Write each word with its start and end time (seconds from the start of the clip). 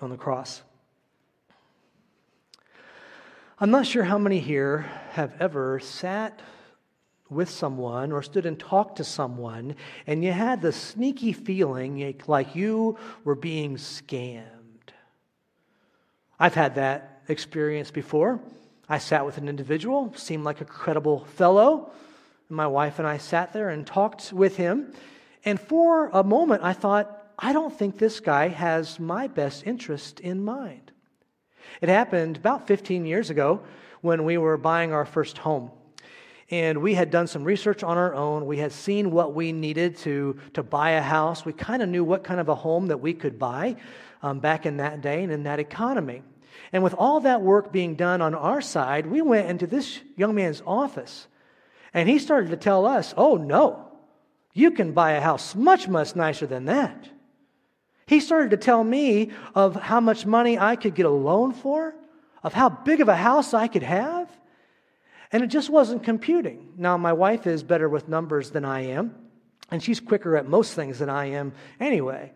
on 0.00 0.10
the 0.10 0.16
cross. 0.16 0.62
I'm 3.60 3.70
not 3.70 3.86
sure 3.86 4.04
how 4.04 4.18
many 4.18 4.40
here 4.40 4.80
have 5.12 5.32
ever 5.40 5.78
sat 5.80 6.40
with 7.30 7.48
someone 7.48 8.12
or 8.12 8.22
stood 8.22 8.46
and 8.46 8.58
talked 8.58 8.96
to 8.96 9.04
someone 9.04 9.76
and 10.06 10.24
you 10.24 10.32
had 10.32 10.60
the 10.60 10.72
sneaky 10.72 11.32
feeling 11.32 12.14
like 12.26 12.54
you 12.54 12.98
were 13.24 13.34
being 13.34 13.76
scammed. 13.76 14.44
I've 16.38 16.54
had 16.54 16.74
that 16.74 17.22
experience 17.28 17.90
before. 17.90 18.40
I 18.88 18.98
sat 18.98 19.24
with 19.24 19.38
an 19.38 19.48
individual, 19.48 20.12
seemed 20.16 20.44
like 20.44 20.60
a 20.60 20.66
credible 20.66 21.24
fellow. 21.24 21.92
My 22.48 22.66
wife 22.66 22.98
and 22.98 23.08
I 23.08 23.18
sat 23.18 23.52
there 23.52 23.70
and 23.70 23.86
talked 23.86 24.32
with 24.32 24.56
him. 24.56 24.92
And 25.44 25.58
for 25.60 26.08
a 26.08 26.22
moment, 26.22 26.62
I 26.62 26.72
thought, 26.72 27.13
I 27.38 27.52
don't 27.52 27.76
think 27.76 27.98
this 27.98 28.20
guy 28.20 28.48
has 28.48 29.00
my 29.00 29.26
best 29.26 29.66
interest 29.66 30.20
in 30.20 30.44
mind. 30.44 30.92
It 31.80 31.88
happened 31.88 32.36
about 32.36 32.66
15 32.66 33.06
years 33.06 33.30
ago 33.30 33.62
when 34.00 34.24
we 34.24 34.38
were 34.38 34.56
buying 34.56 34.92
our 34.92 35.04
first 35.04 35.38
home. 35.38 35.70
And 36.50 36.82
we 36.82 36.94
had 36.94 37.10
done 37.10 37.26
some 37.26 37.42
research 37.42 37.82
on 37.82 37.96
our 37.96 38.14
own. 38.14 38.46
We 38.46 38.58
had 38.58 38.70
seen 38.70 39.10
what 39.10 39.34
we 39.34 39.50
needed 39.52 39.96
to, 39.98 40.38
to 40.52 40.62
buy 40.62 40.90
a 40.90 41.02
house. 41.02 41.44
We 41.44 41.52
kind 41.52 41.82
of 41.82 41.88
knew 41.88 42.04
what 42.04 42.22
kind 42.22 42.38
of 42.38 42.48
a 42.48 42.54
home 42.54 42.88
that 42.88 42.98
we 42.98 43.14
could 43.14 43.38
buy 43.38 43.76
um, 44.22 44.40
back 44.40 44.66
in 44.66 44.76
that 44.76 45.00
day 45.00 45.22
and 45.22 45.32
in 45.32 45.44
that 45.44 45.58
economy. 45.58 46.22
And 46.72 46.82
with 46.82 46.94
all 46.94 47.20
that 47.20 47.40
work 47.40 47.72
being 47.72 47.94
done 47.94 48.20
on 48.20 48.34
our 48.34 48.60
side, 48.60 49.06
we 49.06 49.22
went 49.22 49.48
into 49.48 49.66
this 49.66 50.00
young 50.16 50.34
man's 50.34 50.62
office. 50.66 51.26
And 51.94 52.08
he 52.08 52.18
started 52.18 52.50
to 52.50 52.56
tell 52.56 52.86
us, 52.86 53.14
oh, 53.16 53.36
no, 53.36 53.88
you 54.52 54.70
can 54.70 54.92
buy 54.92 55.12
a 55.12 55.20
house 55.20 55.54
much, 55.54 55.88
much 55.88 56.14
nicer 56.14 56.46
than 56.46 56.66
that. 56.66 57.08
He 58.06 58.20
started 58.20 58.50
to 58.50 58.56
tell 58.56 58.84
me 58.84 59.30
of 59.54 59.76
how 59.76 60.00
much 60.00 60.26
money 60.26 60.58
I 60.58 60.76
could 60.76 60.94
get 60.94 61.06
a 61.06 61.10
loan 61.10 61.52
for, 61.52 61.94
of 62.42 62.52
how 62.52 62.68
big 62.68 63.00
of 63.00 63.08
a 63.08 63.16
house 63.16 63.54
I 63.54 63.66
could 63.66 63.82
have. 63.82 64.30
And 65.32 65.42
it 65.42 65.48
just 65.48 65.70
wasn't 65.70 66.04
computing. 66.04 66.74
Now, 66.76 66.96
my 66.96 67.12
wife 67.12 67.46
is 67.46 67.62
better 67.62 67.88
with 67.88 68.08
numbers 68.08 68.50
than 68.50 68.64
I 68.64 68.80
am, 68.86 69.14
and 69.70 69.82
she's 69.82 70.00
quicker 70.00 70.36
at 70.36 70.48
most 70.48 70.74
things 70.74 70.98
than 70.98 71.08
I 71.08 71.26
am 71.26 71.52
anyway. 71.80 72.32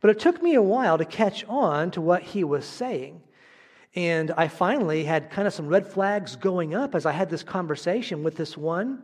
But 0.00 0.10
it 0.10 0.18
took 0.18 0.42
me 0.42 0.54
a 0.54 0.62
while 0.62 0.96
to 0.98 1.04
catch 1.04 1.44
on 1.46 1.90
to 1.92 2.00
what 2.00 2.22
he 2.22 2.42
was 2.42 2.64
saying. 2.64 3.22
And 3.94 4.30
I 4.36 4.48
finally 4.48 5.04
had 5.04 5.30
kind 5.30 5.46
of 5.46 5.54
some 5.54 5.68
red 5.68 5.86
flags 5.86 6.36
going 6.36 6.74
up 6.74 6.94
as 6.94 7.06
I 7.06 7.12
had 7.12 7.28
this 7.28 7.42
conversation 7.42 8.22
with 8.22 8.36
this 8.36 8.56
one 8.56 9.02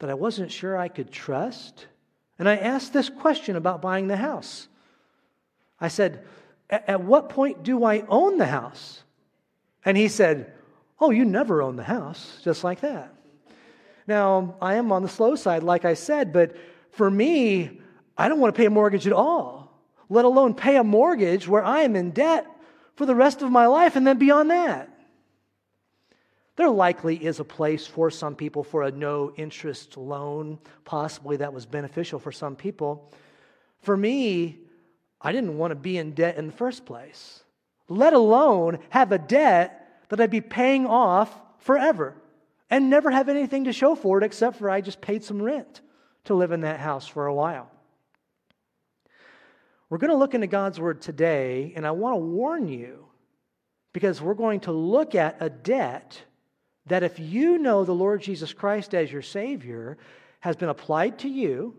that 0.00 0.10
I 0.10 0.14
wasn't 0.14 0.52
sure 0.52 0.76
I 0.76 0.88
could 0.88 1.10
trust. 1.10 1.86
And 2.38 2.48
I 2.48 2.56
asked 2.56 2.92
this 2.92 3.08
question 3.08 3.56
about 3.56 3.80
buying 3.80 4.08
the 4.08 4.16
house. 4.16 4.68
I 5.80 5.88
said, 5.88 6.24
At 6.70 7.02
what 7.02 7.28
point 7.28 7.62
do 7.62 7.84
I 7.84 8.04
own 8.08 8.38
the 8.38 8.46
house? 8.46 9.02
And 9.84 9.96
he 9.96 10.08
said, 10.08 10.52
Oh, 11.00 11.10
you 11.10 11.24
never 11.24 11.62
own 11.62 11.76
the 11.76 11.84
house, 11.84 12.40
just 12.42 12.64
like 12.64 12.80
that. 12.80 13.14
Now, 14.06 14.56
I 14.60 14.74
am 14.74 14.92
on 14.92 15.02
the 15.02 15.08
slow 15.08 15.34
side, 15.34 15.62
like 15.62 15.84
I 15.84 15.94
said, 15.94 16.32
but 16.32 16.56
for 16.92 17.10
me, 17.10 17.80
I 18.16 18.28
don't 18.28 18.38
want 18.38 18.54
to 18.54 18.58
pay 18.58 18.66
a 18.66 18.70
mortgage 18.70 19.06
at 19.06 19.12
all, 19.12 19.72
let 20.08 20.24
alone 20.24 20.54
pay 20.54 20.76
a 20.76 20.84
mortgage 20.84 21.48
where 21.48 21.64
I 21.64 21.80
am 21.80 21.96
in 21.96 22.10
debt 22.10 22.46
for 22.94 23.06
the 23.06 23.14
rest 23.14 23.42
of 23.42 23.50
my 23.50 23.66
life 23.66 23.96
and 23.96 24.06
then 24.06 24.18
beyond 24.18 24.50
that. 24.50 24.90
There 26.56 26.70
likely 26.70 27.16
is 27.16 27.40
a 27.40 27.44
place 27.44 27.86
for 27.86 28.10
some 28.10 28.36
people 28.36 28.62
for 28.62 28.82
a 28.82 28.92
no 28.92 29.32
interest 29.36 29.96
loan, 29.96 30.60
possibly 30.84 31.38
that 31.38 31.52
was 31.52 31.66
beneficial 31.66 32.20
for 32.20 32.30
some 32.30 32.54
people. 32.54 33.10
For 33.82 33.96
me, 33.96 34.58
I 35.24 35.32
didn't 35.32 35.56
want 35.56 35.70
to 35.70 35.76
be 35.76 35.96
in 35.96 36.12
debt 36.12 36.36
in 36.36 36.46
the 36.46 36.52
first 36.52 36.84
place, 36.84 37.42
let 37.88 38.12
alone 38.12 38.78
have 38.90 39.10
a 39.10 39.18
debt 39.18 39.88
that 40.10 40.20
I'd 40.20 40.30
be 40.30 40.42
paying 40.42 40.86
off 40.86 41.34
forever 41.58 42.14
and 42.70 42.90
never 42.90 43.10
have 43.10 43.30
anything 43.30 43.64
to 43.64 43.72
show 43.72 43.94
for 43.94 44.18
it 44.18 44.24
except 44.24 44.58
for 44.58 44.68
I 44.68 44.82
just 44.82 45.00
paid 45.00 45.24
some 45.24 45.40
rent 45.40 45.80
to 46.24 46.34
live 46.34 46.52
in 46.52 46.60
that 46.60 46.78
house 46.78 47.06
for 47.06 47.26
a 47.26 47.34
while. 47.34 47.70
We're 49.88 49.98
going 49.98 50.10
to 50.10 50.16
look 50.16 50.34
into 50.34 50.46
God's 50.46 50.78
Word 50.78 51.00
today, 51.00 51.72
and 51.74 51.86
I 51.86 51.92
want 51.92 52.14
to 52.14 52.18
warn 52.18 52.68
you 52.68 53.06
because 53.92 54.20
we're 54.20 54.34
going 54.34 54.60
to 54.60 54.72
look 54.72 55.14
at 55.14 55.36
a 55.40 55.48
debt 55.48 56.20
that 56.86 57.02
if 57.02 57.18
you 57.18 57.58
know 57.58 57.84
the 57.84 57.94
Lord 57.94 58.20
Jesus 58.20 58.52
Christ 58.52 58.94
as 58.94 59.10
your 59.10 59.22
Savior, 59.22 59.96
has 60.40 60.56
been 60.56 60.68
applied 60.68 61.20
to 61.20 61.28
you, 61.28 61.74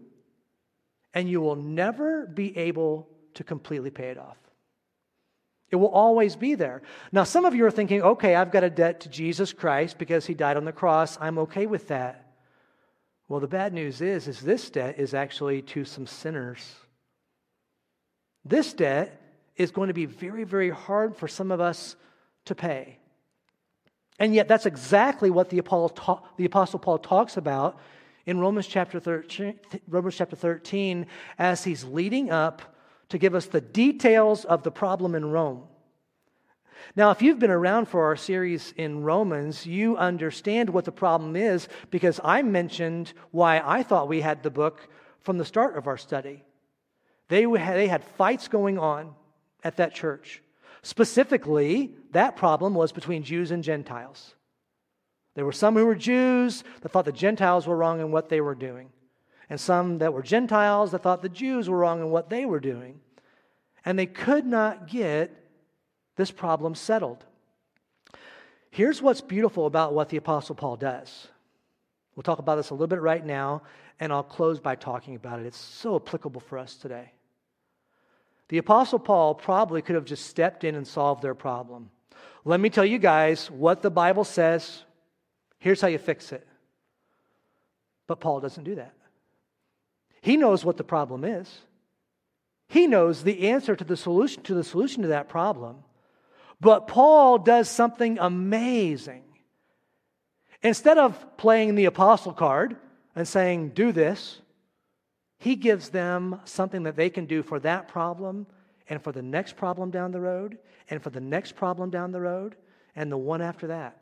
and 1.14 1.30
you 1.30 1.42
will 1.42 1.56
never 1.56 2.25
be 2.25 2.58
able 2.58 3.08
to 3.35 3.44
completely 3.44 3.91
pay 3.91 4.09
it 4.09 4.18
off. 4.18 4.38
It 5.72 5.78
will 5.78 5.90
always 5.90 6.35
be 6.35 6.56
there. 6.56 6.81
Now, 7.12 7.23
some 7.23 7.46
of 7.46 7.56
you 7.56 7.66
are 7.66 7.72
thinking, 7.72 8.01
okay, 8.01 8.35
I've 8.35 8.51
got 8.51 8.63
a 8.63 8.69
debt 8.69 9.01
to 9.01 9.09
Jesus 9.09 9.51
Christ 9.51 9.97
because 9.97 10.25
he 10.25 10.34
died 10.34 10.57
on 10.57 10.66
the 10.66 10.72
cross. 10.72 11.18
I'm 11.19 11.38
okay 11.40 11.66
with 11.66 11.88
that. 11.88 12.34
Well, 13.28 13.40
the 13.40 13.47
bad 13.47 13.74
news 13.74 14.01
is, 14.01 14.28
is 14.28 14.40
this 14.40 14.69
debt 14.69 15.00
is 15.00 15.13
actually 15.13 15.63
to 15.63 15.84
some 15.84 16.06
sinners. 16.06 16.75
This 18.44 18.74
debt 18.74 19.19
is 19.56 19.72
going 19.72 19.88
to 19.88 19.94
be 19.94 20.06
very, 20.06 20.44
very 20.44 20.69
hard 20.69 21.16
for 21.16 21.28
some 21.28 21.51
of 21.51 21.59
us 21.59 21.95
to 22.45 22.53
pay. 22.53 23.00
And 24.19 24.35
yet, 24.35 24.47
that's 24.47 24.68
exactly 24.68 25.31
what 25.31 25.50
the 25.50 25.57
Apostle, 25.57 26.79
Paul 26.79 27.00
talks 27.00 27.38
about 27.38 27.79
in 28.28 28.40
Romans 28.40 28.68
chapter, 28.68 29.00
13, 29.00 29.59
Romans 29.88 30.16
chapter 30.16 30.35
13 30.35 31.07
as 31.40 31.63
he's 31.63 31.84
leading 31.84 32.29
up 32.29 32.75
to 33.10 33.18
give 33.18 33.36
us 33.36 33.46
the 33.46 33.62
details 33.62 34.46
of 34.46 34.64
the 34.64 34.72
problem 34.72 35.16
in 35.16 35.26
Rome. 35.26 35.64
Now, 36.96 37.12
if 37.12 37.22
you've 37.22 37.40
been 37.40 37.52
around 37.52 37.88
for 37.88 38.06
our 38.06 38.16
series 38.16 38.74
in 38.78 39.04
Romans, 39.04 39.66
you 39.66 39.98
understand 39.98 40.70
what 40.70 40.86
the 40.86 40.92
problem 40.92 41.36
is 41.36 41.68
because 41.90 42.20
I 42.24 42.42
mentioned 42.42 43.14
why 43.32 43.62
I 43.64 43.84
thought 43.84 44.08
we 44.08 44.22
had 44.22 44.44
the 44.44 44.52
book 44.52 44.88
from 45.22 45.38
the 45.38 45.46
start 45.46 45.78
of 45.78 45.88
our 45.88 45.98
study. 45.98 46.44
They 47.28 47.46
they 47.46 47.88
had 47.88 48.04
fights 48.04 48.48
going 48.48 48.78
on 48.78 49.16
at 49.64 49.78
that 49.78 49.96
church. 49.96 50.42
Specifically, 50.84 51.96
that 52.12 52.36
problem 52.36 52.76
was 52.76 52.92
between 52.92 53.24
Jews 53.24 53.50
and 53.50 53.64
Gentiles. 53.64 54.36
There 55.34 55.46
were 55.46 55.52
some 55.52 55.76
who 55.76 55.86
were 55.86 55.96
Jews 55.96 56.64
that 56.82 56.90
thought 56.90 57.06
the 57.06 57.12
Gentiles 57.12 57.66
were 57.66 57.76
wrong 57.76 58.00
in 58.00 58.12
what 58.12 58.30
they 58.30 58.40
were 58.40 58.56
doing 58.56 58.90
and 59.50 59.59
some 59.59 60.00
that 60.00 60.13
were 60.13 60.23
Gentiles 60.23 60.91
that 60.91 61.03
thought 61.03 61.22
the 61.22 61.29
Jews 61.29 61.69
were 61.69 61.78
wrong 61.78 62.01
in 62.01 62.09
what 62.09 62.29
they 62.29 62.45
were 62.45 62.59
doing. 62.59 63.00
And 63.83 63.97
they 63.97 64.07
could 64.07 64.45
not 64.45 64.88
get 64.88 65.31
this 66.16 66.31
problem 66.31 66.75
settled. 66.75 67.23
Here's 68.72 69.01
what's 69.01 69.22
beautiful 69.22 69.67
about 69.67 69.94
what 69.94 70.09
the 70.09 70.17
Apostle 70.17 70.56
Paul 70.56 70.75
does. 70.75 71.28
We'll 72.16 72.23
talk 72.23 72.39
about 72.39 72.56
this 72.56 72.72
a 72.72 72.73
little 72.73 72.88
bit 72.88 73.01
right 73.01 73.25
now, 73.25 73.61
and 74.00 74.11
I'll 74.11 74.23
close 74.23 74.59
by 74.59 74.75
talking 74.75 75.16
about 75.16 75.39
it. 75.39 75.45
It's 75.45 75.57
so 75.57 75.95
applicable 75.95 76.41
for 76.41 76.57
us 76.57 76.75
today. 76.75 77.12
The 78.47 78.57
Apostle 78.57 79.00
Paul 79.00 79.35
probably 79.35 79.81
could 79.81 79.95
have 79.95 80.06
just 80.06 80.27
stepped 80.27 80.63
in 80.63 80.75
and 80.75 80.88
solved 80.88 81.22
their 81.22 81.35
problem. 81.35 81.89
Let 82.44 82.59
me 82.59 82.69
tell 82.69 82.85
you 82.85 83.00
guys 83.00 83.50
what 83.50 83.81
the 83.81 83.89
Bible 83.89 84.23
says. 84.23 84.83
Here's 85.59 85.81
how 85.81 85.88
you 85.88 85.97
fix 85.97 86.31
it. 86.31 86.47
But 88.07 88.19
Paul 88.19 88.39
doesn't 88.39 88.63
do 88.63 88.75
that. 88.75 88.94
He 90.25 90.38
knows 90.38 90.66
what 90.66 90.78
the 90.78 90.84
problem 90.84 91.24
is. 91.24 91.62
He 92.68 92.88
knows 92.88 93.22
the 93.22 93.50
answer 93.50 93.75
to 93.75 93.84
the 93.84 93.96
solution 93.96 94.41
to 94.41 94.56
the 94.56 94.63
solution 94.63 95.03
to 95.03 95.09
that 95.09 95.30
problem. 95.30 95.84
But 96.59 96.88
Paul 96.88 97.38
does 97.38 97.69
something 97.69 98.18
amazing. 98.19 99.22
Instead 100.63 100.97
of 100.97 101.38
playing 101.38 101.75
the 101.75 101.86
apostle 101.86 102.34
card 102.34 102.75
and 103.16 103.28
saying, 103.28 103.69
do 103.75 103.91
this, 103.91 104.41
he 105.38 105.56
gives 105.56 105.90
them 105.90 106.42
something 106.44 106.81
that 106.84 106.96
they 106.96 107.12
can 107.12 107.28
do 107.28 107.44
for 107.44 107.59
that 107.59 107.88
problem 107.88 108.47
and 108.90 109.03
for 109.03 109.12
the 109.12 109.22
next 109.22 109.56
problem 109.56 109.92
down 109.92 110.12
the 110.12 110.19
road 110.19 110.57
and 110.90 111.03
for 111.03 111.12
the 111.12 111.22
next 111.22 111.56
problem 111.56 111.92
down 111.92 112.12
the 112.12 112.19
road 112.19 112.56
and 112.95 113.12
the 113.12 113.18
one 113.18 113.44
after 113.44 113.68
that. 113.68 114.01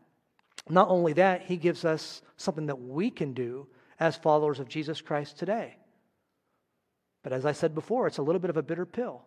Not 0.69 0.87
only 0.87 1.11
that, 1.13 1.41
he 1.41 1.57
gives 1.57 1.83
us 1.83 2.21
something 2.37 2.67
that 2.67 2.79
we 2.79 3.11
can 3.11 3.33
do 3.33 3.67
as 3.99 4.15
followers 4.15 4.61
of 4.61 4.69
Jesus 4.69 5.01
Christ 5.01 5.37
today. 5.37 5.75
But 7.23 7.33
as 7.33 7.45
I 7.45 7.53
said 7.53 7.73
before, 7.73 8.05
it's 8.07 8.17
a 8.17 8.21
little 8.21 8.39
bit 8.39 8.49
of 8.49 8.57
a 8.57 8.63
bitter 8.63 8.85
pill. 8.85 9.23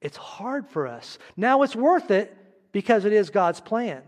It's 0.00 0.16
hard 0.16 0.66
for 0.68 0.86
us. 0.86 1.18
Now 1.36 1.62
it's 1.62 1.76
worth 1.76 2.10
it 2.10 2.36
because 2.72 3.04
it 3.04 3.12
is 3.12 3.30
God's 3.30 3.60
plan. 3.60 4.02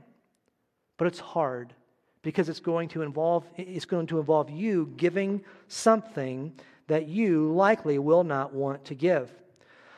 But 0.97 1.07
it's 1.07 1.21
hard 1.21 1.75
because 2.23 2.49
it's 2.49 2.61
going 2.61 2.89
to 2.91 3.03
involve 3.03 3.45
it's 3.57 3.85
going 3.85 4.07
to 4.09 4.19
involve 4.19 4.51
you 4.51 4.93
giving 4.97 5.43
something 5.69 6.53
that 6.89 7.07
you 7.07 7.53
likely 7.53 7.99
will 7.99 8.25
not 8.25 8.53
want 8.53 8.85
to 8.87 8.95
give. 8.95 9.31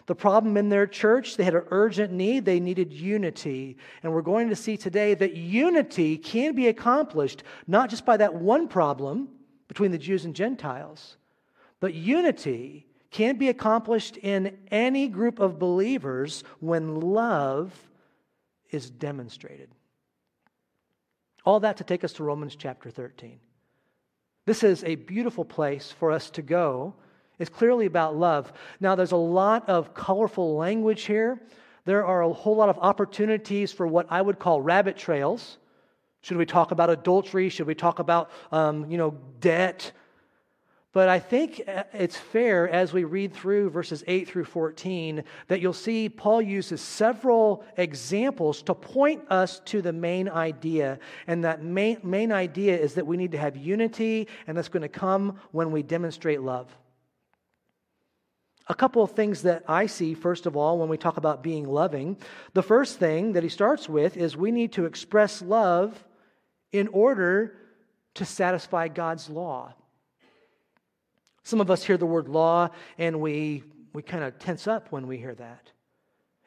The 0.07 0.15
problem 0.15 0.57
in 0.57 0.69
their 0.69 0.89
church, 0.89 1.37
they 1.37 1.45
had 1.45 1.55
an 1.55 1.67
urgent 1.71 2.13
need. 2.13 2.45
They 2.45 2.59
needed 2.59 2.93
unity. 2.93 3.77
And 4.03 4.13
we're 4.13 4.23
going 4.23 4.49
to 4.49 4.57
see 4.57 4.77
today 4.77 5.15
that 5.15 5.35
unity 5.35 6.19
can 6.19 6.55
be 6.55 6.67
accomplished 6.67 7.45
not 7.69 7.91
just 7.91 8.05
by 8.05 8.17
that 8.17 8.35
one 8.35 8.67
problem 8.67 9.29
between 9.69 9.93
the 9.93 9.99
Jews 9.99 10.25
and 10.25 10.35
Gentiles, 10.35 11.17
but 11.81 11.95
unity 11.95 12.87
can 13.11 13.37
be 13.37 13.49
accomplished 13.49 14.17
in 14.19 14.57
any 14.71 15.09
group 15.09 15.41
of 15.41 15.59
believers 15.59 16.45
when 16.61 17.01
love 17.01 17.73
is 18.71 18.89
demonstrated. 18.89 19.71
All 21.45 21.61
that 21.61 21.79
to 21.79 21.85
take 21.85 22.05
us 22.05 22.13
to 22.15 22.25
Romans 22.25 22.55
chapter 22.55 22.91
13. 22.91 23.41
This 24.47 24.63
is 24.63 24.85
a 24.85 24.95
beautiful 24.95 25.45
place 25.45 25.91
for 25.91 26.13
us 26.13 26.31
to 26.31 26.43
go. 26.43 26.95
It's 27.39 27.51
clearly 27.51 27.87
about 27.87 28.17
love. 28.17 28.53
Now, 28.81 28.95
there's 28.95 29.13
a 29.13 29.17
lot 29.17 29.69
of 29.69 29.95
colorful 29.95 30.57
language 30.57 31.03
here. 31.03 31.41
There 31.85 32.05
are 32.05 32.23
a 32.23 32.33
whole 32.33 32.57
lot 32.57 32.69
of 32.69 32.79
opportunities 32.79 33.73
for 33.73 33.87
what 33.87 34.07
I 34.11 34.21
would 34.21 34.39
call 34.39 34.61
rabbit 34.61 34.97
trails. 34.97 35.59
Should 36.21 36.37
we 36.37 36.45
talk 36.45 36.71
about 36.71 36.91
adultery? 36.91 37.49
Should 37.49 37.67
we 37.67 37.75
talk 37.75 37.99
about, 37.99 38.31
um, 38.53 38.91
you 38.91 38.99
know, 38.99 39.17
debt? 39.41 39.93
But 40.93 41.09
I 41.09 41.21
think 41.21 41.63
uh, 41.69 41.85
it's 41.93 42.17
fair 42.17 42.69
as 42.69 42.93
we 42.93 43.05
read 43.05 43.33
through 43.33 43.71
verses 43.71 44.03
8 44.09 44.27
through 44.27 44.47
14 44.47 45.23
that 45.47 45.61
you'll 45.61 45.73
see 45.73 46.09
Paul 46.09 46.43
uses 46.43 46.81
several 46.81 47.65
examples 47.77 48.63
to 48.63 48.75
point 48.75 49.23
us 49.31 49.61
to 49.67 49.83
the 49.83 49.93
main 49.93 50.29
idea. 50.29 50.99
And 51.29 51.45
that 51.45 51.63
main, 51.63 51.99
main 52.03 52.33
idea 52.33 52.77
is 52.77 52.95
that 52.95 53.07
we 53.07 53.17
need 53.17 53.31
to 53.33 53.39
have 53.39 53.57
unity, 53.57 54.27
and 54.49 54.57
that's 54.57 54.69
going 54.69 54.83
to 54.83 54.89
come 54.89 55.39
when 55.53 55.71
we 55.71 55.85
demonstrate 55.85 56.41
love. 56.41 56.77
A 58.67 58.75
couple 58.75 59.03
of 59.03 59.13
things 59.13 59.43
that 59.43 59.65
I 59.69 59.87
see, 59.87 60.15
first 60.15 60.47
of 60.47 60.57
all, 60.57 60.79
when 60.79 60.89
we 60.89 60.97
talk 60.97 61.17
about 61.17 61.43
being 61.43 61.69
loving. 61.69 62.17
The 62.53 62.63
first 62.63 62.99
thing 62.99 63.33
that 63.33 63.45
he 63.45 63.49
starts 63.49 63.89
with 63.89 64.17
is 64.17 64.37
we 64.37 64.51
need 64.51 64.73
to 64.73 64.87
express 64.87 65.41
love 65.41 66.05
in 66.73 66.89
order 66.89 67.57
to 68.15 68.25
satisfy 68.25 68.89
God's 68.89 69.31
law. 69.31 69.75
Some 71.43 71.61
of 71.61 71.71
us 71.71 71.85
hear 71.85 71.97
the 71.97 72.07
word 72.07 72.29
law 72.29 72.71
and 72.99 73.21
we, 73.21 73.65
we 73.93 74.03
kind 74.03 74.25
of 74.25 74.39
tense 74.39 74.67
up 74.67 74.93
when 74.93 75.07
we 75.07 75.19
hear 75.19 75.35
that. 75.35 75.71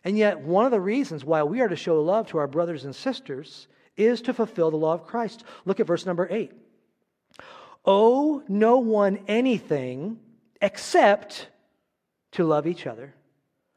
And 0.04 0.18
yet, 0.18 0.42
one 0.42 0.66
of 0.66 0.72
the 0.72 0.82
reasons 0.82 1.24
why 1.24 1.44
we 1.44 1.62
are 1.62 1.68
to 1.68 1.76
show 1.76 2.02
love 2.02 2.28
to 2.28 2.38
our 2.38 2.48
brothers 2.48 2.84
and 2.86 2.96
sisters 2.96 3.68
is 3.96 4.22
to 4.22 4.34
fulfill 4.34 4.72
the 4.72 4.78
law 4.78 4.94
of 4.94 5.06
Christ. 5.06 5.44
Look 5.66 5.80
at 5.80 5.88
verse 5.88 6.06
number 6.06 6.28
eight. 6.30 6.52
Owe 7.86 8.44
no 8.48 8.78
one 8.78 9.20
anything 9.28 10.20
except 10.62 11.48
to 12.32 12.44
love 12.44 12.68
each 12.68 12.88
other. 12.88 13.14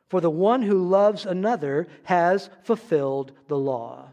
For 0.09 0.21
the 0.21 0.31
one 0.31 0.63
who 0.63 0.89
loves 0.89 1.27
another 1.27 1.89
has 2.05 2.49
fulfilled 2.63 3.33
the 3.49 3.59
law. 3.59 4.09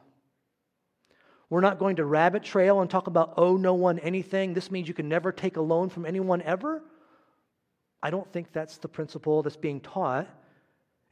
We're 1.49 1.61
not 1.61 1.77
going 1.77 1.97
to 1.97 2.05
rabbit 2.05 2.43
trail 2.43 2.81
and 2.81 2.89
talk 2.89 3.05
about 3.05 3.35
owe 3.37 3.57
no 3.57 3.75
one 3.75 3.99
anything. 3.99 4.53
This 4.53 4.71
means 4.71 4.87
you 4.87 4.95
can 4.95 5.07
never 5.07 5.31
take 5.31 5.57
a 5.57 5.61
loan 5.61 5.89
from 5.89 6.05
anyone 6.05 6.41
ever. 6.41 6.81
I 8.03 8.09
don't 8.09 8.29
think 8.33 8.51
that's 8.51 8.77
the 8.77 8.89
principle 8.89 9.41
that's 9.41 9.55
being 9.55 9.79
taught. 9.79 10.27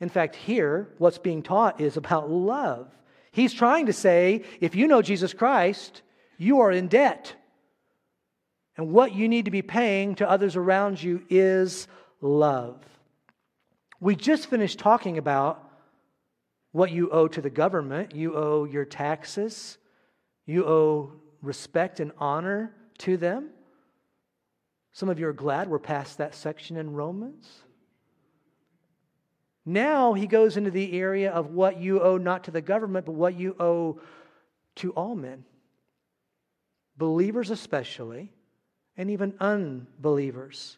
In 0.02 0.10
fact, 0.10 0.36
here, 0.36 0.90
what's 0.98 1.18
being 1.18 1.42
taught 1.42 1.80
is 1.80 1.96
about 1.96 2.30
love. 2.30 2.94
He's 3.32 3.54
trying 3.54 3.86
to 3.86 3.94
say 3.94 4.44
if 4.60 4.76
you 4.76 4.88
know 4.88 5.02
Jesus 5.02 5.34
Christ, 5.34 6.02
you 6.38 6.60
are 6.60 6.72
in 6.72 6.90
debt. 6.90 7.34
And 8.76 8.92
what 8.92 9.16
you 9.16 9.30
need 9.30 9.46
to 9.46 9.52
be 9.52 9.62
paying 9.62 10.16
to 10.16 10.30
others 10.30 10.58
around 10.58 11.02
you 11.02 11.24
is 11.30 11.88
love. 12.20 12.84
We 14.02 14.18
just 14.18 14.48
finished 14.48 14.80
talking 14.80 15.18
about 15.18 15.64
what 16.74 16.92
you 16.92 17.10
owe 17.10 17.30
to 17.30 17.42
the 17.42 17.50
government. 17.50 18.16
You 18.16 18.36
owe 18.36 18.66
your 18.66 18.86
taxes, 18.86 19.78
you 20.46 20.66
owe 20.66 21.14
respect 21.42 22.02
and 22.02 22.12
honor 22.18 22.74
to 23.00 23.16
them. 23.16 23.50
Some 24.94 25.10
of 25.10 25.20
you 25.20 25.28
are 25.28 25.34
glad 25.34 25.70
we're 25.70 25.80
past 25.80 26.18
that 26.18 26.36
section 26.36 26.78
in 26.78 26.94
Romans. 26.94 27.48
Now 29.66 30.14
he 30.14 30.28
goes 30.28 30.58
into 30.58 30.72
the 30.72 31.00
area 31.00 31.32
of 31.32 31.52
what 31.52 31.80
you 31.80 32.02
owe 32.02 32.18
not 32.18 32.46
to 32.46 32.52
the 32.52 32.62
government, 32.62 33.06
but 33.06 33.14
what 33.14 33.36
you 33.36 33.56
owe 33.60 34.00
to 34.76 34.92
all 34.92 35.16
men, 35.16 35.44
believers 36.98 37.52
especially, 37.52 38.32
and 38.98 39.10
even 39.10 39.34
unbelievers. 39.40 40.78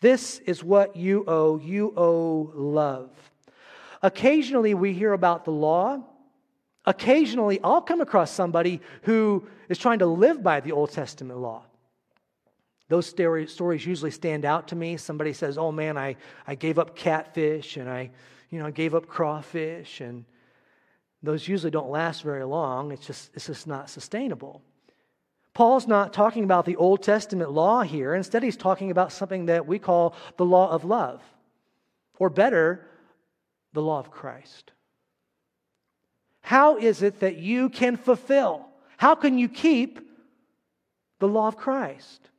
This 0.00 0.38
is 0.40 0.62
what 0.62 0.96
you 0.96 1.24
owe. 1.26 1.58
You 1.58 1.92
owe 1.96 2.52
love. 2.54 3.10
Occasionally 4.02 4.74
we 4.74 4.92
hear 4.92 5.12
about 5.12 5.44
the 5.44 5.50
law. 5.50 6.02
Occasionally 6.86 7.60
I'll 7.62 7.82
come 7.82 8.00
across 8.00 8.30
somebody 8.30 8.80
who 9.02 9.46
is 9.68 9.78
trying 9.78 9.98
to 9.98 10.06
live 10.06 10.42
by 10.42 10.60
the 10.60 10.72
Old 10.72 10.92
Testament 10.92 11.40
law. 11.40 11.64
Those 12.88 13.06
stories 13.06 13.86
usually 13.86 14.10
stand 14.10 14.44
out 14.44 14.68
to 14.68 14.76
me. 14.76 14.96
Somebody 14.96 15.32
says, 15.32 15.58
Oh 15.58 15.70
man, 15.70 15.98
I, 15.98 16.16
I 16.46 16.54
gave 16.54 16.78
up 16.78 16.96
catfish 16.96 17.76
and 17.76 17.88
I 17.88 18.10
you 18.50 18.58
know, 18.58 18.70
gave 18.70 18.94
up 18.94 19.06
crawfish. 19.06 20.00
And 20.00 20.24
those 21.22 21.46
usually 21.46 21.70
don't 21.70 21.90
last 21.90 22.22
very 22.22 22.44
long. 22.44 22.92
It's 22.92 23.06
just, 23.06 23.30
it's 23.34 23.46
just 23.46 23.66
not 23.66 23.90
sustainable. 23.90 24.62
Paul's 25.54 25.86
not 25.86 26.12
talking 26.12 26.44
about 26.44 26.64
the 26.64 26.76
Old 26.76 27.02
Testament 27.02 27.50
law 27.50 27.82
here. 27.82 28.14
Instead, 28.14 28.42
he's 28.42 28.56
talking 28.56 28.90
about 28.90 29.12
something 29.12 29.46
that 29.46 29.66
we 29.66 29.78
call 29.78 30.14
the 30.36 30.44
law 30.44 30.70
of 30.70 30.84
love, 30.84 31.20
or 32.18 32.30
better, 32.30 32.86
the 33.72 33.82
law 33.82 33.98
of 33.98 34.10
Christ. 34.10 34.70
How 36.40 36.76
is 36.76 37.02
it 37.02 37.20
that 37.20 37.36
you 37.36 37.68
can 37.70 37.96
fulfill? 37.96 38.66
How 38.96 39.16
can 39.16 39.36
you 39.36 39.48
keep 39.48 40.00
the 41.18 41.28
law 41.28 41.48
of 41.48 41.56
Christ? 41.56 42.30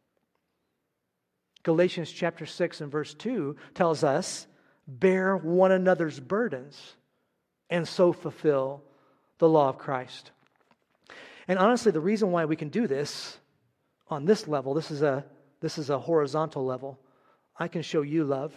Galatians 1.64 2.12
chapter 2.12 2.46
6 2.46 2.82
and 2.82 2.92
verse 2.92 3.14
2 3.14 3.56
tells 3.74 4.04
us, 4.04 4.48
bear 4.88 5.38
one 5.38 5.72
another's 5.72 6.20
burdens 6.20 6.96
and 7.70 7.88
so 7.88 8.12
fulfill 8.12 8.84
the 9.38 9.50
law 9.50 9.70
of 9.70 9.78
Christ. 9.78 10.32
And 11.48 11.60
honestly, 11.60 11.92
the 11.92 12.00
reason 12.00 12.32
why 12.32 12.46
we 12.46 12.56
can 12.56 12.70
do 12.70 12.88
this 12.88 13.38
on 14.08 14.26
this 14.26 14.48
level, 14.48 14.74
this 14.74 14.92
is 14.92 15.02
a, 15.02 15.26
this 15.62 15.78
is 15.78 15.90
a 15.90 16.00
horizontal 16.00 16.66
level. 16.66 17.00
I 17.58 17.68
can 17.68 17.82
show 17.82 18.02
you 18.02 18.24
love, 18.24 18.54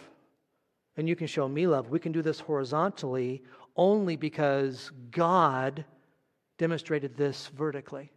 and 0.95 1.09
you 1.09 1.15
can 1.15 1.27
show 1.27 1.47
me 1.47 1.67
love. 1.67 1.89
We 1.89 1.99
can 1.99 2.11
do 2.11 2.21
this 2.21 2.39
horizontally 2.39 3.43
only 3.75 4.15
because 4.15 4.91
God 5.11 5.85
demonstrated 6.57 7.17
this 7.17 7.47
vertically. 7.47 8.11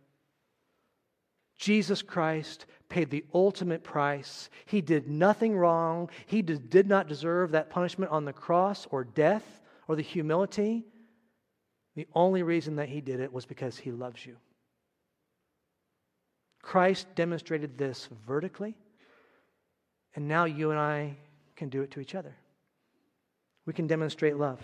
Jesus 1.56 2.02
Christ 2.02 2.66
paid 2.88 3.10
the 3.10 3.24
ultimate 3.34 3.82
price. 3.82 4.50
He 4.66 4.80
did 4.80 5.08
nothing 5.08 5.56
wrong. 5.56 6.10
He 6.26 6.42
did 6.42 6.86
not 6.86 7.08
deserve 7.08 7.52
that 7.52 7.70
punishment 7.70 8.12
on 8.12 8.24
the 8.24 8.32
cross 8.32 8.86
or 8.90 9.04
death 9.04 9.60
or 9.88 9.96
the 9.96 10.02
humility. 10.02 10.84
The 11.94 12.06
only 12.14 12.42
reason 12.42 12.76
that 12.76 12.88
he 12.88 13.00
did 13.00 13.20
it 13.20 13.32
was 13.32 13.46
because 13.46 13.78
he 13.78 13.90
loves 13.90 14.24
you. 14.24 14.36
Christ 16.62 17.06
demonstrated 17.14 17.78
this 17.78 18.08
vertically, 18.26 18.76
and 20.14 20.28
now 20.28 20.44
you 20.44 20.72
and 20.72 20.80
I 20.80 21.16
can 21.54 21.68
do 21.68 21.82
it 21.82 21.92
to 21.92 22.00
each 22.00 22.14
other. 22.14 22.34
We 23.64 23.72
can 23.72 23.86
demonstrate 23.86 24.36
love. 24.36 24.60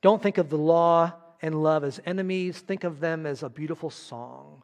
Don't 0.00 0.22
think 0.22 0.38
of 0.38 0.48
the 0.48 0.58
law 0.58 1.12
and 1.42 1.62
love 1.62 1.84
as 1.84 2.00
enemies, 2.04 2.58
think 2.58 2.84
of 2.84 3.00
them 3.00 3.26
as 3.26 3.42
a 3.42 3.48
beautiful 3.48 3.90
song 3.90 4.62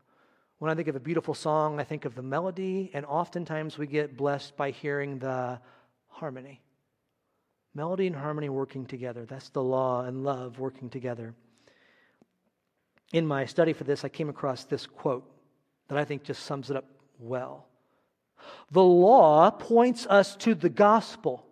when 0.62 0.70
I 0.70 0.76
think 0.76 0.86
of 0.86 0.94
a 0.94 1.00
beautiful 1.00 1.34
song, 1.34 1.80
I 1.80 1.82
think 1.82 2.04
of 2.04 2.14
the 2.14 2.22
melody, 2.22 2.88
and 2.94 3.04
oftentimes 3.06 3.76
we 3.76 3.88
get 3.88 4.16
blessed 4.16 4.56
by 4.56 4.70
hearing 4.70 5.18
the 5.18 5.58
harmony. 6.06 6.60
Melody 7.74 8.06
and 8.06 8.14
harmony 8.14 8.48
working 8.48 8.86
together. 8.86 9.24
That's 9.24 9.48
the 9.48 9.60
law 9.60 10.04
and 10.04 10.22
love 10.22 10.60
working 10.60 10.88
together. 10.88 11.34
In 13.12 13.26
my 13.26 13.44
study 13.44 13.72
for 13.72 13.82
this, 13.82 14.04
I 14.04 14.08
came 14.08 14.28
across 14.28 14.62
this 14.62 14.86
quote 14.86 15.28
that 15.88 15.98
I 15.98 16.04
think 16.04 16.22
just 16.22 16.44
sums 16.44 16.70
it 16.70 16.76
up 16.76 16.84
well. 17.18 17.66
The 18.70 18.84
law 18.84 19.50
points 19.50 20.06
us 20.06 20.36
to 20.36 20.54
the 20.54 20.68
gospel 20.68 21.44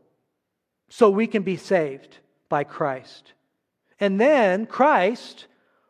so 0.88 1.10
we 1.10 1.26
can 1.26 1.42
be 1.42 1.56
saved 1.56 2.18
by 2.48 2.62
Christ. 2.62 3.32
And 3.98 4.20
then 4.20 4.66
Christ 4.66 5.48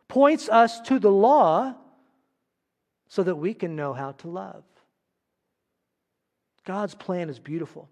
points 0.08 0.48
us 0.48 0.80
to 0.80 0.98
the 0.98 1.12
law 1.12 1.74
so 3.10 3.24
that 3.24 3.34
we 3.34 3.52
can 3.52 3.76
know 3.76 3.92
how 3.92 4.12
to 4.12 4.28
love. 4.28 4.62
God's 6.64 6.94
plan 6.94 7.28
is 7.28 7.40
beautiful 7.40 7.88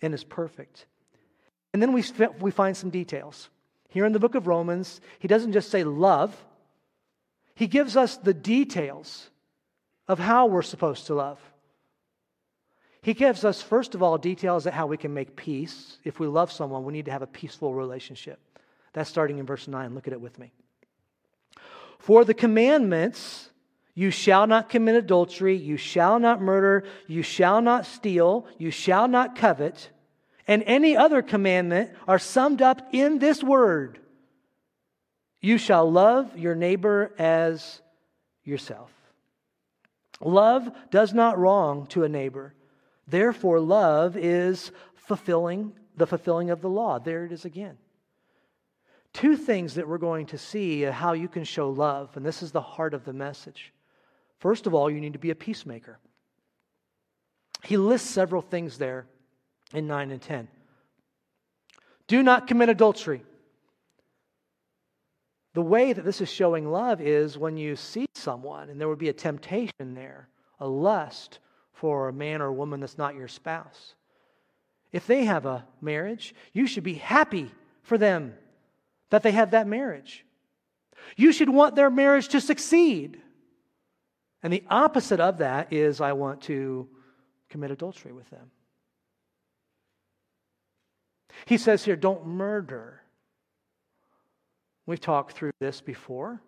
and 0.00 0.14
is 0.14 0.22
perfect. 0.22 0.86
And 1.72 1.82
then 1.82 1.92
we, 1.92 2.04
we 2.38 2.52
find 2.52 2.76
some 2.76 2.90
details. 2.90 3.50
Here 3.88 4.06
in 4.06 4.12
the 4.12 4.20
book 4.20 4.36
of 4.36 4.46
Romans, 4.46 5.00
he 5.18 5.26
doesn't 5.26 5.52
just 5.52 5.70
say 5.70 5.82
love, 5.84 6.34
he 7.54 7.66
gives 7.66 7.96
us 7.96 8.16
the 8.16 8.32
details 8.32 9.28
of 10.06 10.18
how 10.18 10.46
we're 10.46 10.62
supposed 10.62 11.06
to 11.08 11.14
love. 11.14 11.40
He 13.02 13.14
gives 13.14 13.44
us, 13.44 13.60
first 13.60 13.96
of 13.96 14.02
all, 14.02 14.16
details 14.16 14.64
of 14.66 14.74
how 14.74 14.86
we 14.86 14.96
can 14.96 15.12
make 15.12 15.34
peace. 15.34 15.98
If 16.04 16.20
we 16.20 16.28
love 16.28 16.52
someone, 16.52 16.84
we 16.84 16.92
need 16.92 17.06
to 17.06 17.10
have 17.10 17.22
a 17.22 17.26
peaceful 17.26 17.74
relationship. 17.74 18.38
That's 18.92 19.10
starting 19.10 19.38
in 19.38 19.46
verse 19.46 19.66
9. 19.66 19.94
Look 19.94 20.06
at 20.06 20.12
it 20.12 20.20
with 20.20 20.38
me. 20.38 20.52
For 21.98 22.24
the 22.24 22.34
commandments 22.34 23.48
you 23.94 24.10
shall 24.10 24.46
not 24.46 24.70
commit 24.70 24.94
adultery. 24.94 25.56
You 25.56 25.76
shall 25.76 26.18
not 26.18 26.40
murder. 26.40 26.84
You 27.06 27.22
shall 27.22 27.60
not 27.60 27.84
steal. 27.84 28.46
You 28.58 28.70
shall 28.70 29.08
not 29.08 29.36
covet. 29.36 29.90
and 30.48 30.62
any 30.66 30.96
other 30.96 31.22
commandment 31.22 31.90
are 32.08 32.18
summed 32.18 32.62
up 32.62 32.88
in 32.92 33.18
this 33.18 33.42
word 33.42 34.00
You 35.40 35.58
shall 35.58 35.90
love 35.90 36.36
your 36.38 36.54
neighbor 36.54 37.12
as 37.18 37.80
yourself. 38.44 38.90
Love 40.20 40.70
does 40.90 41.12
not 41.12 41.38
wrong 41.38 41.86
to 41.88 42.04
a 42.04 42.08
neighbor. 42.08 42.54
Therefore, 43.08 43.58
love 43.60 44.16
is 44.16 44.70
fulfilling 44.94 45.72
the 45.96 46.06
fulfilling 46.06 46.50
of 46.50 46.62
the 46.62 46.70
law. 46.70 46.98
There 46.98 47.24
it 47.24 47.32
is 47.32 47.44
again. 47.44 47.76
Two 49.12 49.36
things 49.36 49.74
that 49.74 49.86
we're 49.86 49.98
going 49.98 50.26
to 50.26 50.38
see 50.38 50.82
how 50.82 51.12
you 51.12 51.28
can 51.28 51.44
show 51.44 51.68
love, 51.70 52.16
and 52.16 52.24
this 52.24 52.42
is 52.42 52.52
the 52.52 52.62
heart 52.62 52.94
of 52.94 53.04
the 53.04 53.12
message. 53.12 53.71
First 54.42 54.66
of 54.66 54.74
all, 54.74 54.90
you 54.90 55.00
need 55.00 55.12
to 55.12 55.20
be 55.20 55.30
a 55.30 55.36
peacemaker. 55.36 56.00
He 57.62 57.76
lists 57.76 58.10
several 58.10 58.42
things 58.42 58.76
there 58.76 59.06
in 59.72 59.86
9 59.86 60.10
and 60.10 60.20
10. 60.20 60.48
Do 62.08 62.24
not 62.24 62.48
commit 62.48 62.68
adultery. 62.68 63.22
The 65.54 65.62
way 65.62 65.92
that 65.92 66.04
this 66.04 66.20
is 66.20 66.28
showing 66.28 66.68
love 66.68 67.00
is 67.00 67.38
when 67.38 67.56
you 67.56 67.76
see 67.76 68.06
someone 68.16 68.68
and 68.68 68.80
there 68.80 68.88
would 68.88 68.98
be 68.98 69.10
a 69.10 69.12
temptation 69.12 69.94
there, 69.94 70.26
a 70.58 70.66
lust 70.66 71.38
for 71.72 72.08
a 72.08 72.12
man 72.12 72.42
or 72.42 72.46
a 72.46 72.52
woman 72.52 72.80
that's 72.80 72.98
not 72.98 73.14
your 73.14 73.28
spouse. 73.28 73.94
If 74.90 75.06
they 75.06 75.24
have 75.24 75.46
a 75.46 75.64
marriage, 75.80 76.34
you 76.52 76.66
should 76.66 76.82
be 76.82 76.94
happy 76.94 77.52
for 77.84 77.96
them 77.96 78.34
that 79.10 79.22
they 79.22 79.30
have 79.30 79.52
that 79.52 79.68
marriage. 79.68 80.24
You 81.16 81.30
should 81.30 81.48
want 81.48 81.76
their 81.76 81.90
marriage 81.90 82.26
to 82.30 82.40
succeed. 82.40 83.21
And 84.42 84.52
the 84.52 84.64
opposite 84.68 85.20
of 85.20 85.38
that 85.38 85.72
is 85.72 86.00
I 86.00 86.12
want 86.12 86.42
to 86.42 86.88
commit 87.48 87.70
adultery 87.70 88.12
with 88.12 88.28
them. 88.30 88.50
He 91.46 91.58
says 91.58 91.84
here, 91.84 91.96
don't 91.96 92.26
murder. 92.26 93.00
We've 94.86 95.00
talked 95.00 95.32
through 95.32 95.52
this 95.60 95.80
before. 95.80 96.40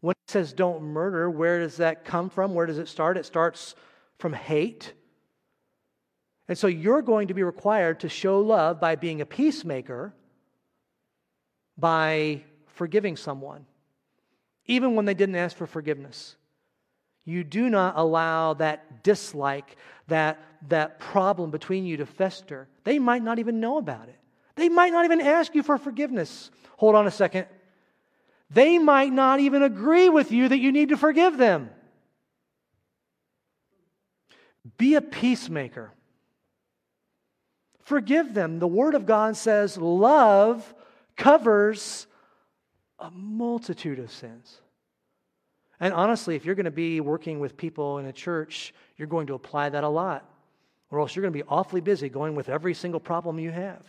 When 0.00 0.14
he 0.26 0.32
says 0.32 0.52
don't 0.52 0.82
murder, 0.82 1.30
where 1.30 1.60
does 1.60 1.78
that 1.78 2.04
come 2.04 2.28
from? 2.28 2.54
Where 2.54 2.66
does 2.66 2.78
it 2.78 2.88
start? 2.88 3.16
It 3.16 3.24
starts 3.24 3.74
from 4.18 4.32
hate. 4.32 4.92
And 6.48 6.58
so 6.58 6.66
you're 6.66 7.02
going 7.02 7.28
to 7.28 7.34
be 7.34 7.42
required 7.42 8.00
to 8.00 8.08
show 8.08 8.40
love 8.40 8.80
by 8.80 8.96
being 8.96 9.20
a 9.20 9.26
peacemaker, 9.26 10.12
by 11.78 12.42
forgiving 12.66 13.16
someone, 13.16 13.64
even 14.66 14.94
when 14.94 15.04
they 15.04 15.14
didn't 15.14 15.36
ask 15.36 15.56
for 15.56 15.66
forgiveness. 15.66 16.36
You 17.24 17.44
do 17.44 17.70
not 17.70 17.94
allow 17.96 18.54
that 18.54 19.02
dislike, 19.04 19.76
that, 20.08 20.40
that 20.68 20.98
problem 20.98 21.50
between 21.50 21.84
you 21.84 21.98
to 21.98 22.06
fester. 22.06 22.68
They 22.84 22.98
might 22.98 23.22
not 23.22 23.38
even 23.38 23.60
know 23.60 23.78
about 23.78 24.08
it. 24.08 24.18
They 24.56 24.68
might 24.68 24.92
not 24.92 25.04
even 25.04 25.20
ask 25.20 25.54
you 25.54 25.62
for 25.62 25.78
forgiveness. 25.78 26.50
Hold 26.76 26.94
on 26.94 27.06
a 27.06 27.10
second. 27.10 27.46
They 28.50 28.78
might 28.78 29.12
not 29.12 29.40
even 29.40 29.62
agree 29.62 30.08
with 30.08 30.30
you 30.30 30.48
that 30.48 30.58
you 30.58 30.72
need 30.72 30.90
to 30.90 30.96
forgive 30.96 31.38
them. 31.38 31.70
Be 34.76 34.94
a 34.94 35.00
peacemaker. 35.00 35.92
Forgive 37.80 38.34
them. 38.34 38.58
The 38.58 38.68
Word 38.68 38.94
of 38.94 39.06
God 39.06 39.36
says 39.36 39.76
love 39.76 40.74
covers 41.16 42.06
a 42.98 43.10
multitude 43.10 43.98
of 43.98 44.10
sins. 44.10 44.61
And 45.82 45.92
honestly, 45.92 46.36
if 46.36 46.44
you're 46.44 46.54
going 46.54 46.64
to 46.64 46.70
be 46.70 47.00
working 47.00 47.40
with 47.40 47.56
people 47.56 47.98
in 47.98 48.06
a 48.06 48.12
church, 48.12 48.72
you're 48.96 49.08
going 49.08 49.26
to 49.26 49.34
apply 49.34 49.68
that 49.68 49.82
a 49.82 49.88
lot, 49.88 50.24
or 50.92 51.00
else 51.00 51.16
you're 51.16 51.22
going 51.22 51.32
to 51.32 51.38
be 51.38 51.48
awfully 51.48 51.80
busy 51.80 52.08
going 52.08 52.36
with 52.36 52.48
every 52.48 52.72
single 52.72 53.00
problem 53.00 53.40
you 53.40 53.50
have. 53.50 53.82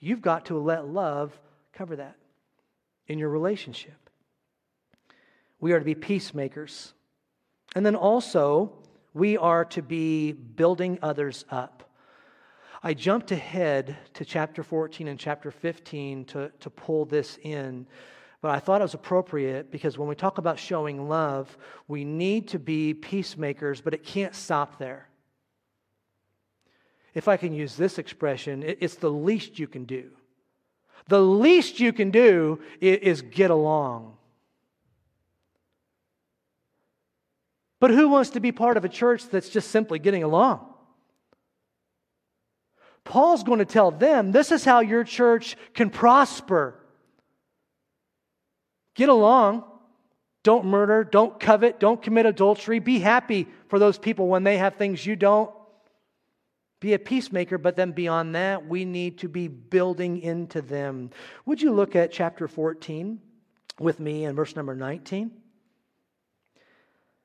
You've 0.00 0.22
got 0.22 0.46
to 0.46 0.58
let 0.58 0.88
love 0.88 1.38
cover 1.74 1.96
that 1.96 2.16
in 3.08 3.18
your 3.18 3.28
relationship. 3.28 4.08
We 5.60 5.72
are 5.72 5.78
to 5.78 5.84
be 5.84 5.94
peacemakers. 5.94 6.94
And 7.76 7.84
then 7.84 7.94
also, 7.94 8.72
we 9.12 9.36
are 9.36 9.66
to 9.66 9.82
be 9.82 10.32
building 10.32 10.98
others 11.02 11.44
up. 11.50 11.90
I 12.82 12.94
jumped 12.94 13.32
ahead 13.32 13.98
to 14.14 14.24
chapter 14.24 14.62
14 14.62 15.08
and 15.08 15.20
chapter 15.20 15.50
15 15.50 16.24
to, 16.24 16.50
to 16.60 16.70
pull 16.70 17.04
this 17.04 17.38
in, 17.42 17.86
but 18.44 18.50
I 18.50 18.60
thought 18.60 18.82
it 18.82 18.84
was 18.84 18.92
appropriate 18.92 19.70
because 19.70 19.96
when 19.96 20.06
we 20.06 20.14
talk 20.14 20.36
about 20.36 20.58
showing 20.58 21.08
love, 21.08 21.56
we 21.88 22.04
need 22.04 22.48
to 22.48 22.58
be 22.58 22.92
peacemakers, 22.92 23.80
but 23.80 23.94
it 23.94 24.04
can't 24.04 24.34
stop 24.34 24.78
there 24.78 25.08
if 27.14 27.28
I 27.28 27.36
can 27.36 27.54
use 27.54 27.76
this 27.76 27.98
expression, 27.98 28.64
it's 28.66 28.96
the 28.96 29.10
least 29.10 29.58
you 29.58 29.68
can 29.68 29.84
do. 29.84 30.10
The 31.06 31.22
least 31.22 31.78
you 31.78 31.92
can 31.92 32.10
do 32.10 32.60
is 32.80 33.22
get 33.22 33.50
along. 33.50 34.16
But 37.78 37.92
who 37.92 38.08
wants 38.08 38.30
to 38.30 38.40
be 38.40 38.50
part 38.50 38.76
of 38.76 38.84
a 38.84 38.88
church 38.88 39.28
that's 39.28 39.48
just 39.48 39.70
simply 39.70 39.98
getting 39.98 40.24
along? 40.24 40.66
Paul's 43.04 43.44
going 43.44 43.58
to 43.58 43.64
tell 43.64 43.90
them 43.90 44.32
this 44.32 44.50
is 44.50 44.64
how 44.64 44.80
your 44.80 45.04
church 45.04 45.56
can 45.74 45.90
prosper. 45.90 46.80
Get 48.94 49.08
along. 49.08 49.64
Don't 50.42 50.66
murder. 50.66 51.04
Don't 51.04 51.40
covet. 51.40 51.80
Don't 51.80 52.00
commit 52.00 52.26
adultery. 52.26 52.78
Be 52.78 52.98
happy 52.98 53.48
for 53.68 53.78
those 53.78 53.98
people 53.98 54.28
when 54.28 54.44
they 54.44 54.58
have 54.58 54.76
things 54.76 55.04
you 55.04 55.16
don't. 55.16 55.50
Be 56.80 56.92
a 56.92 56.98
peacemaker, 56.98 57.56
but 57.56 57.76
then 57.76 57.92
beyond 57.92 58.34
that, 58.34 58.66
we 58.66 58.84
need 58.84 59.18
to 59.20 59.28
be 59.28 59.48
building 59.48 60.20
into 60.20 60.60
them. 60.60 61.10
Would 61.46 61.62
you 61.62 61.72
look 61.72 61.96
at 61.96 62.12
chapter 62.12 62.46
14 62.46 63.20
with 63.80 63.98
me 64.00 64.26
in 64.26 64.36
verse 64.36 64.54
number 64.54 64.74
19? 64.74 65.30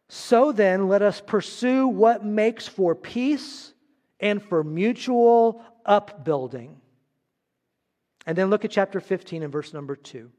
So 0.07 0.53
then, 0.53 0.87
let 0.87 1.01
us 1.01 1.21
pursue 1.21 1.87
what 1.87 2.23
makes 2.23 2.67
for 2.67 2.95
peace 2.95 3.73
and 4.19 4.41
for 4.41 4.63
mutual 4.63 5.61
upbuilding. 5.85 6.79
And 8.25 8.37
then 8.37 8.49
look 8.49 8.63
at 8.63 8.71
chapter 8.71 9.01
15 9.01 9.43
and 9.43 9.51
verse 9.51 9.73
number 9.73 9.95
2. 9.95 10.31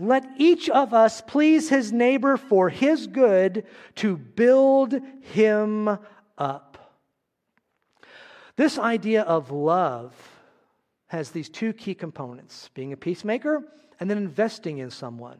Let 0.00 0.24
each 0.38 0.70
of 0.70 0.94
us 0.94 1.20
please 1.20 1.68
his 1.68 1.92
neighbor 1.92 2.38
for 2.38 2.70
his 2.70 3.06
good 3.06 3.66
to 3.96 4.16
build 4.16 4.94
him 5.20 5.98
up. 6.38 6.96
This 8.56 8.78
idea 8.78 9.22
of 9.22 9.50
love 9.50 10.14
has 11.08 11.30
these 11.30 11.50
two 11.50 11.72
key 11.72 11.94
components 11.94 12.70
being 12.72 12.92
a 12.92 12.96
peacemaker 12.96 13.62
and 13.98 14.10
then 14.10 14.16
investing 14.16 14.78
in 14.78 14.90
someone. 14.90 15.38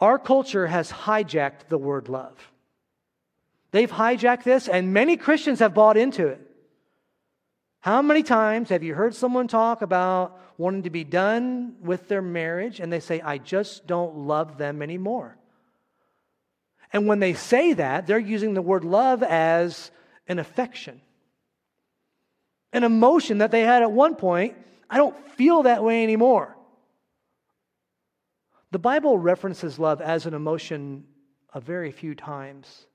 Our 0.00 0.18
culture 0.18 0.68
has 0.68 0.92
hijacked 0.92 1.68
the 1.68 1.78
word 1.78 2.08
love. 2.08 2.52
They've 3.72 3.90
hijacked 3.90 4.44
this, 4.44 4.68
and 4.68 4.92
many 4.92 5.16
Christians 5.16 5.58
have 5.58 5.74
bought 5.74 5.96
into 5.96 6.28
it. 6.28 6.47
How 7.80 8.02
many 8.02 8.22
times 8.22 8.70
have 8.70 8.82
you 8.82 8.94
heard 8.94 9.14
someone 9.14 9.46
talk 9.46 9.82
about 9.82 10.40
wanting 10.58 10.82
to 10.82 10.90
be 10.90 11.04
done 11.04 11.76
with 11.80 12.08
their 12.08 12.22
marriage 12.22 12.80
and 12.80 12.92
they 12.92 13.00
say, 13.00 13.20
I 13.20 13.38
just 13.38 13.86
don't 13.86 14.16
love 14.16 14.58
them 14.58 14.82
anymore? 14.82 15.36
And 16.92 17.06
when 17.06 17.20
they 17.20 17.34
say 17.34 17.74
that, 17.74 18.06
they're 18.06 18.18
using 18.18 18.54
the 18.54 18.62
word 18.62 18.84
love 18.84 19.22
as 19.22 19.90
an 20.26 20.38
affection, 20.38 21.00
an 22.72 22.82
emotion 22.82 23.38
that 23.38 23.50
they 23.50 23.60
had 23.60 23.82
at 23.82 23.92
one 23.92 24.16
point. 24.16 24.56
I 24.90 24.96
don't 24.96 25.16
feel 25.32 25.62
that 25.62 25.84
way 25.84 26.02
anymore. 26.02 26.56
The 28.70 28.78
Bible 28.78 29.16
references 29.16 29.78
love 29.78 30.00
as 30.00 30.26
an 30.26 30.34
emotion 30.34 31.04
a 31.54 31.60
very 31.60 31.92
few 31.92 32.14
times. 32.14 32.87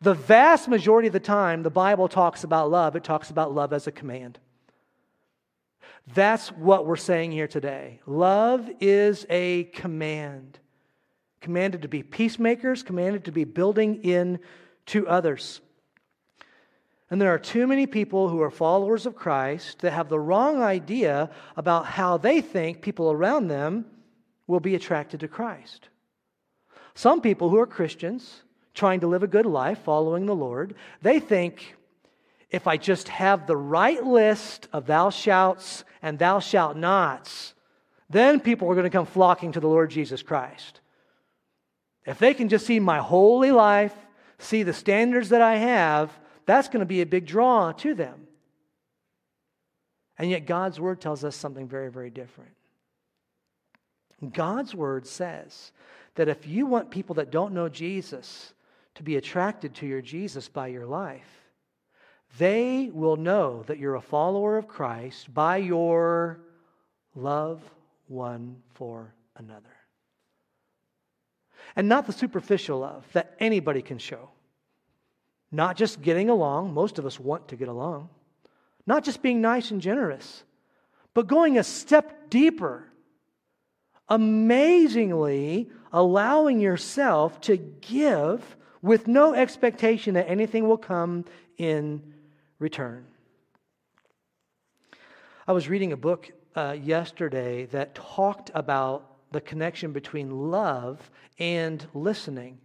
The 0.00 0.14
vast 0.14 0.68
majority 0.68 1.08
of 1.08 1.12
the 1.12 1.20
time, 1.20 1.62
the 1.62 1.70
Bible 1.70 2.08
talks 2.08 2.44
about 2.44 2.70
love, 2.70 2.96
it 2.96 3.04
talks 3.04 3.30
about 3.30 3.54
love 3.54 3.72
as 3.72 3.86
a 3.86 3.92
command. 3.92 4.38
That's 6.14 6.48
what 6.52 6.86
we're 6.86 6.96
saying 6.96 7.32
here 7.32 7.48
today. 7.48 8.00
Love 8.06 8.70
is 8.80 9.26
a 9.28 9.64
command. 9.64 10.58
Commanded 11.40 11.82
to 11.82 11.88
be 11.88 12.02
peacemakers, 12.02 12.82
commanded 12.82 13.24
to 13.26 13.32
be 13.32 13.44
building 13.44 14.02
in 14.02 14.38
to 14.86 15.06
others. 15.06 15.60
And 17.10 17.20
there 17.20 17.32
are 17.32 17.38
too 17.38 17.66
many 17.66 17.86
people 17.86 18.28
who 18.28 18.42
are 18.42 18.50
followers 18.50 19.06
of 19.06 19.16
Christ 19.16 19.80
that 19.80 19.92
have 19.92 20.08
the 20.08 20.20
wrong 20.20 20.62
idea 20.62 21.30
about 21.56 21.86
how 21.86 22.18
they 22.18 22.40
think 22.40 22.82
people 22.82 23.10
around 23.10 23.48
them 23.48 23.86
will 24.46 24.60
be 24.60 24.74
attracted 24.74 25.20
to 25.20 25.28
Christ. 25.28 25.88
Some 26.94 27.20
people 27.20 27.48
who 27.48 27.58
are 27.58 27.66
Christians, 27.66 28.42
trying 28.78 29.00
to 29.00 29.06
live 29.06 29.22
a 29.22 29.26
good 29.26 29.44
life 29.44 29.80
following 29.80 30.24
the 30.24 30.34
Lord, 30.34 30.74
they 31.02 31.20
think 31.20 31.76
if 32.50 32.66
I 32.66 32.76
just 32.76 33.08
have 33.08 33.46
the 33.46 33.56
right 33.56 34.02
list 34.02 34.68
of 34.72 34.86
thou 34.86 35.10
shalt 35.10 35.84
and 36.00 36.18
thou 36.18 36.38
shalt 36.38 36.76
nots, 36.76 37.54
then 38.08 38.40
people 38.40 38.70
are 38.70 38.74
going 38.74 38.84
to 38.84 38.90
come 38.90 39.04
flocking 39.04 39.52
to 39.52 39.60
the 39.60 39.68
Lord 39.68 39.90
Jesus 39.90 40.22
Christ. 40.22 40.80
If 42.06 42.18
they 42.18 42.32
can 42.32 42.48
just 42.48 42.64
see 42.66 42.80
my 42.80 42.98
holy 42.98 43.50
life, 43.50 43.94
see 44.38 44.62
the 44.62 44.72
standards 44.72 45.28
that 45.28 45.42
I 45.42 45.56
have, 45.56 46.10
that's 46.46 46.68
going 46.68 46.80
to 46.80 46.86
be 46.86 47.02
a 47.02 47.06
big 47.06 47.26
draw 47.26 47.72
to 47.72 47.94
them. 47.94 48.26
And 50.16 50.30
yet, 50.30 50.46
God's 50.46 50.80
word 50.80 51.00
tells 51.00 51.22
us 51.22 51.36
something 51.36 51.68
very, 51.68 51.90
very 51.90 52.10
different. 52.10 52.52
God's 54.32 54.74
word 54.74 55.06
says 55.06 55.70
that 56.14 56.28
if 56.28 56.46
you 56.46 56.66
want 56.66 56.90
people 56.90 57.16
that 57.16 57.30
don't 57.30 57.52
know 57.52 57.68
Jesus 57.68 58.52
to 58.98 59.02
be 59.04 59.16
attracted 59.16 59.76
to 59.76 59.86
your 59.86 60.02
Jesus 60.02 60.48
by 60.48 60.66
your 60.66 60.84
life, 60.84 61.48
they 62.36 62.90
will 62.92 63.16
know 63.16 63.62
that 63.68 63.78
you're 63.78 63.94
a 63.94 64.00
follower 64.00 64.58
of 64.58 64.68
Christ 64.68 65.32
by 65.32 65.56
your 65.56 66.40
love 67.14 67.62
one 68.08 68.56
for 68.74 69.14
another. 69.36 69.64
And 71.76 71.88
not 71.88 72.06
the 72.06 72.12
superficial 72.12 72.80
love 72.80 73.06
that 73.12 73.36
anybody 73.38 73.82
can 73.82 73.98
show. 73.98 74.30
Not 75.52 75.76
just 75.76 76.02
getting 76.02 76.28
along, 76.28 76.74
most 76.74 76.98
of 76.98 77.06
us 77.06 77.20
want 77.20 77.48
to 77.48 77.56
get 77.56 77.68
along. 77.68 78.08
Not 78.84 79.04
just 79.04 79.22
being 79.22 79.40
nice 79.40 79.70
and 79.70 79.80
generous, 79.80 80.42
but 81.14 81.28
going 81.28 81.56
a 81.56 81.62
step 81.62 82.30
deeper. 82.30 82.84
Amazingly 84.08 85.70
allowing 85.92 86.60
yourself 86.60 87.40
to 87.42 87.56
give 87.56 88.56
with 88.82 89.08
no 89.08 89.34
expectation 89.34 90.14
that 90.14 90.28
anything 90.28 90.68
will 90.68 90.78
come 90.78 91.24
in 91.56 92.02
return. 92.58 93.06
I 95.46 95.52
was 95.52 95.68
reading 95.68 95.92
a 95.92 95.96
book 95.96 96.30
uh, 96.54 96.76
yesterday 96.80 97.66
that 97.66 97.94
talked 97.94 98.50
about 98.54 99.16
the 99.32 99.40
connection 99.40 99.92
between 99.92 100.50
love 100.50 101.10
and 101.38 101.86
listening, 101.94 102.58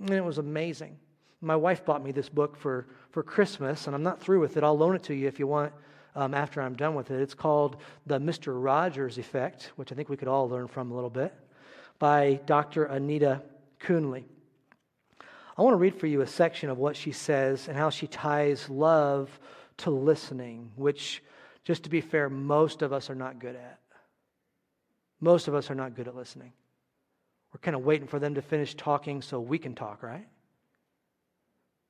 and 0.00 0.10
it 0.10 0.24
was 0.24 0.38
amazing. 0.38 0.96
My 1.40 1.56
wife 1.56 1.84
bought 1.84 2.02
me 2.02 2.12
this 2.12 2.28
book 2.28 2.56
for, 2.56 2.86
for 3.10 3.22
Christmas, 3.22 3.86
and 3.86 3.94
I'm 3.94 4.02
not 4.02 4.20
through 4.20 4.40
with 4.40 4.56
it. 4.56 4.64
I'll 4.64 4.76
loan 4.76 4.96
it 4.96 5.02
to 5.04 5.14
you 5.14 5.28
if 5.28 5.38
you 5.38 5.46
want 5.46 5.72
um, 6.16 6.34
after 6.34 6.60
I'm 6.60 6.74
done 6.74 6.94
with 6.94 7.10
it. 7.10 7.20
It's 7.20 7.34
called 7.34 7.76
The 8.06 8.18
Mr. 8.18 8.52
Rogers 8.62 9.18
Effect, 9.18 9.72
which 9.76 9.92
I 9.92 9.94
think 9.94 10.08
we 10.08 10.16
could 10.16 10.28
all 10.28 10.48
learn 10.48 10.66
from 10.66 10.90
a 10.90 10.94
little 10.94 11.10
bit, 11.10 11.32
by 11.98 12.40
Dr. 12.46 12.84
Anita 12.84 13.42
Coonley. 13.80 14.24
I 15.58 15.62
want 15.62 15.74
to 15.74 15.78
read 15.78 15.96
for 15.96 16.06
you 16.06 16.20
a 16.20 16.26
section 16.26 16.70
of 16.70 16.78
what 16.78 16.96
she 16.96 17.10
says 17.10 17.66
and 17.66 17.76
how 17.76 17.90
she 17.90 18.06
ties 18.06 18.70
love 18.70 19.40
to 19.78 19.90
listening, 19.90 20.70
which, 20.76 21.20
just 21.64 21.82
to 21.82 21.90
be 21.90 22.00
fair, 22.00 22.30
most 22.30 22.80
of 22.80 22.92
us 22.92 23.10
are 23.10 23.16
not 23.16 23.40
good 23.40 23.56
at. 23.56 23.80
Most 25.20 25.48
of 25.48 25.56
us 25.56 25.68
are 25.68 25.74
not 25.74 25.96
good 25.96 26.06
at 26.06 26.14
listening. 26.14 26.52
We're 27.52 27.58
kind 27.58 27.74
of 27.74 27.84
waiting 27.84 28.06
for 28.06 28.20
them 28.20 28.36
to 28.36 28.42
finish 28.42 28.74
talking 28.74 29.20
so 29.20 29.40
we 29.40 29.58
can 29.58 29.74
talk, 29.74 30.04
right? 30.04 30.28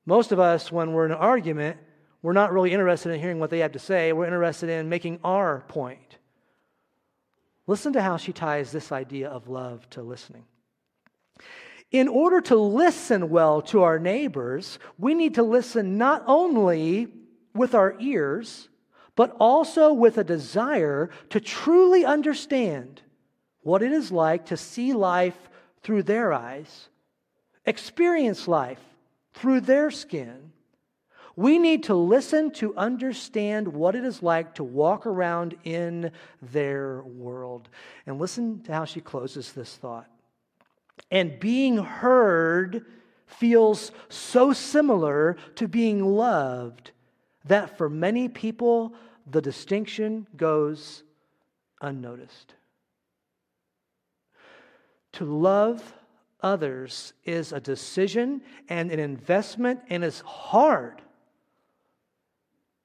Most 0.07 0.33
of 0.33 0.41
us, 0.41 0.73
when 0.73 0.95
we're 0.95 1.05
in 1.05 1.13
an 1.13 1.19
argument, 1.19 1.77
we're 2.23 2.33
not 2.33 2.55
really 2.55 2.73
interested 2.73 3.13
in 3.13 3.21
hearing 3.21 3.39
what 3.39 3.51
they 3.51 3.59
have 3.59 3.73
to 3.73 3.79
say. 3.79 4.15
We're 4.15 4.25
interested 4.25 4.71
in 4.71 4.89
making 4.89 5.21
our 5.23 5.63
point. 5.69 6.17
Listen 7.67 7.93
to 7.93 8.01
how 8.01 8.17
she 8.17 8.33
ties 8.33 8.73
this 8.73 8.93
idea 8.93 9.29
of 9.29 9.49
love 9.49 9.89
to 9.91 10.03
listening. 10.03 10.45
In 11.91 12.09
order 12.09 12.41
to 12.43 12.57
listen 12.57 13.31
well 13.31 13.63
to 13.63 13.83
our 13.83 13.99
neighbors, 13.99 14.79
we 14.99 15.15
need 15.15 15.35
to 15.35 15.43
listen 15.43 15.97
not 15.97 16.23
only 16.27 17.09
with 17.55 17.75
our 17.75 17.97
ears, 17.99 18.69
but 19.17 19.35
also 19.41 19.93
with 19.93 20.19
a 20.19 20.25
desire 20.25 21.11
to 21.31 21.41
truly 21.41 22.05
understand 22.05 23.03
what 23.63 23.83
it 23.83 23.91
is 23.91 24.13
like 24.13 24.47
to 24.47 24.57
see 24.57 24.93
life 24.93 25.37
through 25.83 26.03
their 26.03 26.33
eyes, 26.33 26.89
experience 27.65 28.47
life 28.47 28.81
through 29.33 29.61
their 29.61 29.91
skin. 29.91 30.53
We 31.37 31.59
need 31.59 31.85
to 31.85 31.95
listen 31.95 32.51
to 32.53 32.77
understand 32.77 33.69
what 33.69 33.95
it 33.95 34.05
is 34.05 34.23
like 34.23 34.57
to 34.57 34.65
walk 34.65 35.07
around 35.07 35.57
in 35.65 36.11
their 36.43 37.03
world. 37.03 37.69
And 38.07 38.19
listen 38.19 38.63
to 38.65 38.73
how 38.73 38.85
she 38.85 39.01
closes 39.01 39.53
this 39.53 39.75
thought. 39.77 40.09
And 41.11 41.39
being 41.41 41.79
heard 41.79 42.85
feels 43.27 43.93
so 44.09 44.53
similar 44.53 45.37
to 45.57 45.69
being 45.69 46.05
loved 46.05 46.93
that 47.45 47.77
for 47.77 47.89
many 47.89 48.29
people, 48.29 48.95
the 49.27 49.41
distinction 49.41 50.27
goes 50.37 51.03
unnoticed. 51.81 52.55
To 55.13 55.25
love 55.25 55.95
others 56.41 57.13
is 57.25 57.53
a 57.53 57.61
decision 57.61 58.43
and 58.69 58.91
an 58.91 59.01
investment 59.01 59.81
and 59.89 60.05
it's 60.05 60.21
hard. 60.21 61.03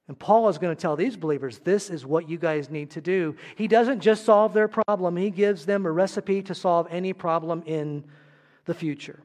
And 0.07 0.19
Paul 0.19 0.49
is 0.49 0.57
going 0.57 0.75
to 0.75 0.81
tell 0.81 0.95
these 0.95 1.15
believers 1.15 1.59
this 1.59 1.89
is 1.89 2.05
what 2.05 2.29
you 2.29 2.37
guys 2.37 2.69
need 2.69 2.91
to 2.91 3.01
do. 3.01 3.35
He 3.55 3.67
doesn't 3.67 4.01
just 4.01 4.25
solve 4.25 4.53
their 4.53 4.67
problem, 4.67 5.15
he 5.15 5.29
gives 5.29 5.65
them 5.65 5.85
a 5.85 5.91
recipe 5.91 6.41
to 6.43 6.55
solve 6.55 6.87
any 6.89 7.13
problem 7.13 7.63
in 7.65 8.03
the 8.65 8.73
future. 8.73 9.21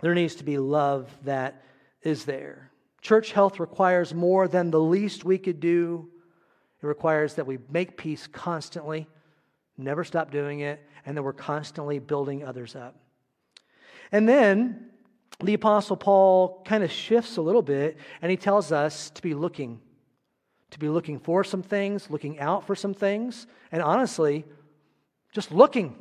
There 0.00 0.14
needs 0.14 0.34
to 0.36 0.44
be 0.44 0.58
love 0.58 1.10
that 1.24 1.62
is 2.02 2.24
there. 2.24 2.70
Church 3.00 3.32
health 3.32 3.58
requires 3.58 4.14
more 4.14 4.48
than 4.48 4.70
the 4.70 4.80
least 4.80 5.24
we 5.24 5.38
could 5.38 5.60
do. 5.60 6.08
It 6.82 6.86
requires 6.86 7.34
that 7.34 7.46
we 7.46 7.58
make 7.70 7.96
peace 7.96 8.26
constantly, 8.26 9.06
never 9.76 10.04
stop 10.04 10.30
doing 10.30 10.60
it, 10.60 10.84
and 11.06 11.16
that 11.16 11.22
we're 11.22 11.32
constantly 11.32 11.98
building 11.98 12.44
others 12.44 12.76
up. 12.76 12.96
And 14.10 14.28
then 14.28 14.90
the 15.40 15.54
Apostle 15.54 15.96
Paul 15.96 16.62
kind 16.64 16.84
of 16.84 16.92
shifts 16.92 17.36
a 17.36 17.42
little 17.42 17.62
bit 17.62 17.96
and 18.20 18.30
he 18.30 18.36
tells 18.36 18.70
us 18.70 19.10
to 19.10 19.22
be 19.22 19.34
looking, 19.34 19.80
to 20.72 20.78
be 20.78 20.88
looking 20.88 21.18
for 21.18 21.44
some 21.44 21.62
things, 21.62 22.10
looking 22.10 22.38
out 22.40 22.66
for 22.66 22.74
some 22.74 22.94
things, 22.94 23.46
and 23.70 23.82
honestly, 23.82 24.44
just 25.32 25.52
looking. 25.52 25.94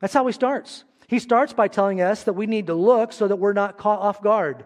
That's 0.00 0.14
how 0.14 0.26
he 0.26 0.32
starts. 0.32 0.84
He 1.06 1.18
starts 1.18 1.52
by 1.52 1.68
telling 1.68 2.00
us 2.00 2.24
that 2.24 2.32
we 2.34 2.46
need 2.46 2.66
to 2.66 2.74
look 2.74 3.12
so 3.12 3.28
that 3.28 3.36
we're 3.36 3.52
not 3.52 3.78
caught 3.78 4.00
off 4.00 4.22
guard. 4.22 4.64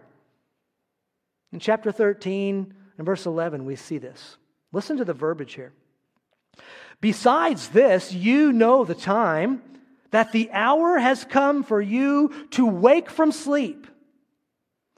In 1.52 1.60
chapter 1.60 1.92
13 1.92 2.74
and 2.96 3.06
verse 3.06 3.26
11, 3.26 3.64
we 3.64 3.76
see 3.76 3.98
this. 3.98 4.36
Listen 4.72 4.96
to 4.98 5.04
the 5.04 5.14
verbiage 5.14 5.54
here. 5.54 5.72
Besides 7.00 7.68
this, 7.68 8.12
you 8.12 8.52
know 8.52 8.84
the 8.84 8.94
time 8.94 9.62
that 10.10 10.32
the 10.32 10.50
hour 10.52 10.98
has 10.98 11.24
come 11.24 11.62
for 11.62 11.80
you 11.80 12.32
to 12.50 12.66
wake 12.66 13.10
from 13.10 13.32
sleep. 13.32 13.86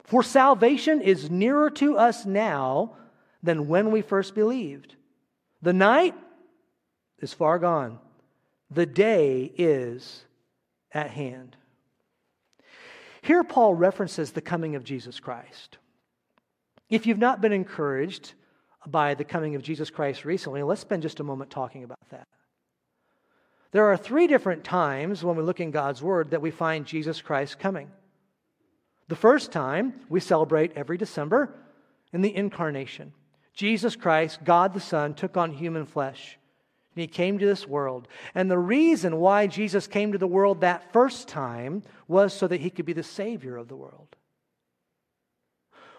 For 0.03 0.23
salvation 0.23 1.01
is 1.01 1.29
nearer 1.29 1.69
to 1.71 1.97
us 1.97 2.25
now 2.25 2.95
than 3.43 3.67
when 3.67 3.91
we 3.91 4.01
first 4.01 4.35
believed. 4.35 4.95
The 5.61 5.73
night 5.73 6.15
is 7.19 7.33
far 7.33 7.59
gone, 7.59 7.99
the 8.69 8.85
day 8.85 9.51
is 9.57 10.25
at 10.91 11.11
hand. 11.11 11.55
Here, 13.21 13.43
Paul 13.43 13.75
references 13.75 14.31
the 14.31 14.41
coming 14.41 14.75
of 14.75 14.83
Jesus 14.83 15.19
Christ. 15.19 15.77
If 16.89 17.05
you've 17.05 17.19
not 17.19 17.39
been 17.39 17.53
encouraged 17.53 18.33
by 18.87 19.13
the 19.13 19.23
coming 19.23 19.55
of 19.55 19.61
Jesus 19.61 19.89
Christ 19.89 20.25
recently, 20.25 20.63
let's 20.63 20.81
spend 20.81 21.03
just 21.03 21.19
a 21.19 21.23
moment 21.23 21.51
talking 21.51 21.83
about 21.83 22.09
that. 22.09 22.27
There 23.71 23.85
are 23.85 23.95
three 23.95 24.27
different 24.27 24.63
times 24.63 25.23
when 25.23 25.37
we 25.37 25.43
look 25.43 25.59
in 25.59 25.71
God's 25.71 26.01
Word 26.01 26.31
that 26.31 26.41
we 26.41 26.51
find 26.51 26.85
Jesus 26.85 27.21
Christ 27.21 27.59
coming. 27.59 27.89
The 29.07 29.15
first 29.15 29.51
time 29.51 29.93
we 30.09 30.19
celebrate 30.19 30.73
every 30.75 30.97
December 30.97 31.55
in 32.11 32.21
the 32.21 32.35
incarnation. 32.35 33.13
Jesus 33.61 33.95
Christ, 33.95 34.43
God 34.43 34.73
the 34.73 34.79
Son, 34.79 35.13
took 35.13 35.37
on 35.37 35.51
human 35.51 35.85
flesh. 35.85 36.39
And 36.95 37.01
he 37.01 37.05
came 37.05 37.37
to 37.37 37.45
this 37.45 37.67
world. 37.67 38.07
And 38.33 38.49
the 38.49 38.57
reason 38.57 39.17
why 39.17 39.45
Jesus 39.45 39.85
came 39.85 40.13
to 40.13 40.17
the 40.17 40.25
world 40.25 40.61
that 40.61 40.91
first 40.91 41.27
time 41.27 41.83
was 42.07 42.33
so 42.33 42.47
that 42.47 42.61
he 42.61 42.71
could 42.71 42.87
be 42.87 42.93
the 42.93 43.03
Savior 43.03 43.57
of 43.57 43.67
the 43.67 43.75
world. 43.75 44.15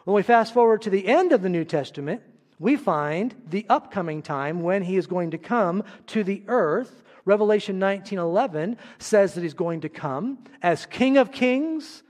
When 0.02 0.16
we 0.16 0.24
fast 0.24 0.52
forward 0.52 0.82
to 0.82 0.90
the 0.90 1.06
end 1.06 1.30
of 1.30 1.42
the 1.42 1.48
New 1.48 1.64
Testament, 1.64 2.22
we 2.58 2.74
find 2.74 3.32
the 3.48 3.64
upcoming 3.68 4.22
time 4.22 4.62
when 4.62 4.82
he 4.82 4.96
is 4.96 5.06
going 5.06 5.30
to 5.30 5.38
come 5.38 5.84
to 6.08 6.24
the 6.24 6.42
earth 6.48 7.04
Revelation 7.24 7.78
19:11 7.78 8.76
says 8.98 9.34
that 9.34 9.42
he's 9.42 9.54
going 9.54 9.82
to 9.82 9.88
come 9.88 10.42
as 10.60 10.86
King 10.86 11.16
of 11.16 11.30
Kings 11.30 12.02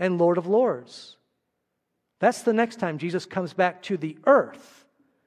and 0.00 0.18
Lord 0.18 0.36
of 0.36 0.48
Lords. 0.48 1.16
That's 2.18 2.42
the 2.42 2.52
next 2.52 2.80
time 2.80 2.98
Jesus 2.98 3.24
comes 3.24 3.52
back 3.52 3.82
to 3.82 3.96
the 3.96 4.18
earth. 4.26 4.75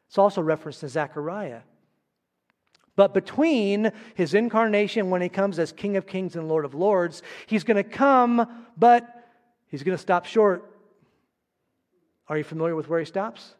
It's 0.10 0.18
also 0.18 0.42
referenced 0.42 0.84
in 0.84 0.90
Zechariah. 0.90 1.62
But 2.96 3.14
between 3.14 3.94
his 4.16 4.34
incarnation, 4.34 5.10
when 5.10 5.22
he 5.22 5.30
comes 5.30 5.58
as 5.58 5.72
King 5.72 5.96
of 5.96 6.06
Kings 6.06 6.36
and 6.36 6.50
Lord 6.50 6.66
of 6.66 6.74
Lords, 6.74 7.22
he's 7.46 7.64
going 7.64 7.78
to 7.78 7.84
come, 7.84 8.66
but 8.76 9.26
he's 9.68 9.84
going 9.84 9.96
to 9.96 10.02
stop 10.02 10.26
short. 10.26 10.70
Are 12.28 12.38
you 12.38 12.44
familiar 12.44 12.76
with 12.76 12.90
where 12.90 13.00
he 13.00 13.06
stops? 13.06 13.54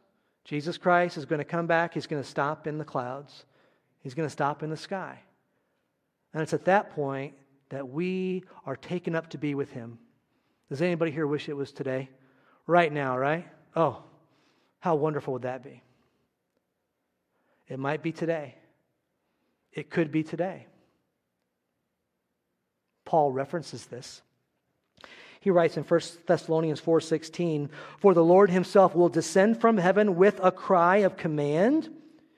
Jesus 0.44 0.78
Christ 0.78 1.18
is 1.18 1.26
going 1.26 1.40
to 1.40 1.46
come 1.46 1.68
back. 1.68 1.94
He's 1.94 2.08
going 2.08 2.22
to 2.22 2.28
stop 2.28 2.68
in 2.68 2.78
the 2.78 2.84
clouds, 2.84 3.46
he's 4.02 4.14
going 4.14 4.28
to 4.28 4.34
stop 4.34 4.64
in 4.64 4.70
the 4.70 4.78
sky. 4.78 5.20
And 6.34 6.44
it's 6.44 6.54
at 6.54 6.66
that 6.66 6.92
point 6.94 7.34
that 7.70 7.88
we 7.88 8.44
are 8.66 8.76
taken 8.76 9.16
up 9.16 9.30
to 9.30 9.38
be 9.38 9.56
with 9.56 9.72
Him. 9.72 10.00
Does 10.70 10.82
anybody 10.82 11.12
here 11.12 11.26
wish 11.26 11.50
it 11.50 11.54
was 11.54 11.72
today? 11.72 12.10
Right 12.68 12.92
now, 12.92 13.18
right? 13.18 13.48
Oh, 13.76 14.04
how 14.80 14.96
wonderful 14.96 15.34
would 15.34 15.44
that 15.44 15.64
be? 15.64 15.82
It 17.70 17.80
might 17.80 18.02
be 18.02 18.12
today. 18.12 18.56
It 19.72 19.90
could 19.90 20.12
be 20.12 20.24
today. 20.24 20.66
Paul 23.06 23.32
references 23.32 23.86
this. 23.86 24.22
He 25.40 25.52
writes 25.52 25.78
in 25.78 25.84
1 25.84 26.26
Thessalonians 26.26 26.82
4:16, 26.82 27.70
"For 28.00 28.14
the 28.14 28.24
Lord 28.24 28.50
himself 28.50 28.94
will 28.96 29.08
descend 29.08 29.62
from 29.62 29.78
heaven 29.78 30.16
with 30.18 30.40
a 30.44 30.52
cry 30.52 30.98
of 30.98 31.16
command, 31.16 31.96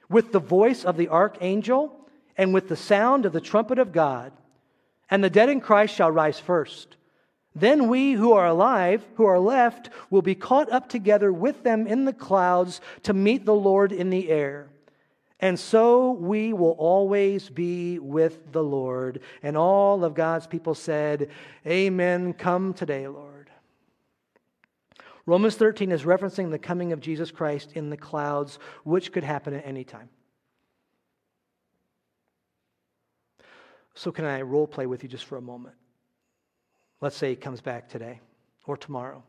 with 0.09 0.31
the 0.31 0.39
voice 0.39 0.85
of 0.85 0.97
the 0.97 1.09
archangel, 1.09 2.07
and 2.37 2.53
with 2.53 2.67
the 2.67 2.75
sound 2.75 3.25
of 3.25 3.33
the 3.33 3.41
trumpet 3.41 3.79
of 3.79 3.91
God, 3.91 4.33
and 5.09 5.23
the 5.23 5.29
dead 5.29 5.49
in 5.49 5.61
Christ 5.61 5.95
shall 5.95 6.11
rise 6.11 6.39
first. 6.39 6.95
Then 7.55 7.87
we 7.87 8.13
who 8.13 8.33
are 8.33 8.47
alive, 8.47 9.05
who 9.15 9.25
are 9.25 9.39
left, 9.39 9.89
will 10.09 10.21
be 10.21 10.35
caught 10.35 10.71
up 10.71 10.87
together 10.87 11.33
with 11.33 11.63
them 11.63 11.87
in 11.87 12.05
the 12.05 12.13
clouds 12.13 12.81
to 13.03 13.13
meet 13.13 13.45
the 13.45 13.55
Lord 13.55 13.91
in 13.91 14.09
the 14.09 14.29
air." 14.29 14.69
And 15.41 15.59
so 15.59 16.11
we 16.11 16.53
will 16.53 16.75
always 16.77 17.49
be 17.49 17.97
with 17.97 18.51
the 18.51 18.63
Lord. 18.63 19.21
And 19.41 19.57
all 19.57 20.03
of 20.05 20.13
God's 20.13 20.45
people 20.45 20.75
said, 20.75 21.29
Amen. 21.65 22.33
Come 22.33 22.75
today, 22.75 23.07
Lord. 23.07 23.49
Romans 25.25 25.55
13 25.55 25.91
is 25.91 26.03
referencing 26.03 26.51
the 26.51 26.59
coming 26.59 26.93
of 26.93 26.99
Jesus 26.99 27.31
Christ 27.31 27.71
in 27.73 27.89
the 27.89 27.97
clouds, 27.97 28.59
which 28.83 29.11
could 29.11 29.23
happen 29.23 29.53
at 29.53 29.65
any 29.65 29.83
time. 29.83 30.09
So, 33.93 34.11
can 34.11 34.25
I 34.25 34.41
role 34.41 34.67
play 34.67 34.85
with 34.85 35.03
you 35.03 35.09
just 35.09 35.25
for 35.25 35.37
a 35.37 35.41
moment? 35.41 35.75
Let's 37.01 37.17
say 37.17 37.31
he 37.31 37.35
comes 37.35 37.61
back 37.61 37.89
today 37.89 38.19
or 38.65 38.77
tomorrow. 38.77 39.23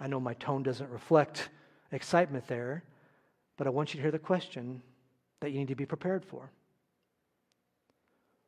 I 0.00 0.06
know 0.06 0.20
my 0.20 0.34
tone 0.34 0.62
doesn't 0.62 0.90
reflect 0.90 1.50
excitement 1.92 2.46
there, 2.46 2.84
but 3.56 3.66
I 3.66 3.70
want 3.70 3.92
you 3.92 3.98
to 3.98 4.02
hear 4.02 4.10
the 4.10 4.18
question 4.18 4.82
that 5.46 5.52
you 5.52 5.60
need 5.60 5.68
to 5.68 5.76
be 5.76 5.86
prepared 5.86 6.24
for. 6.24 6.50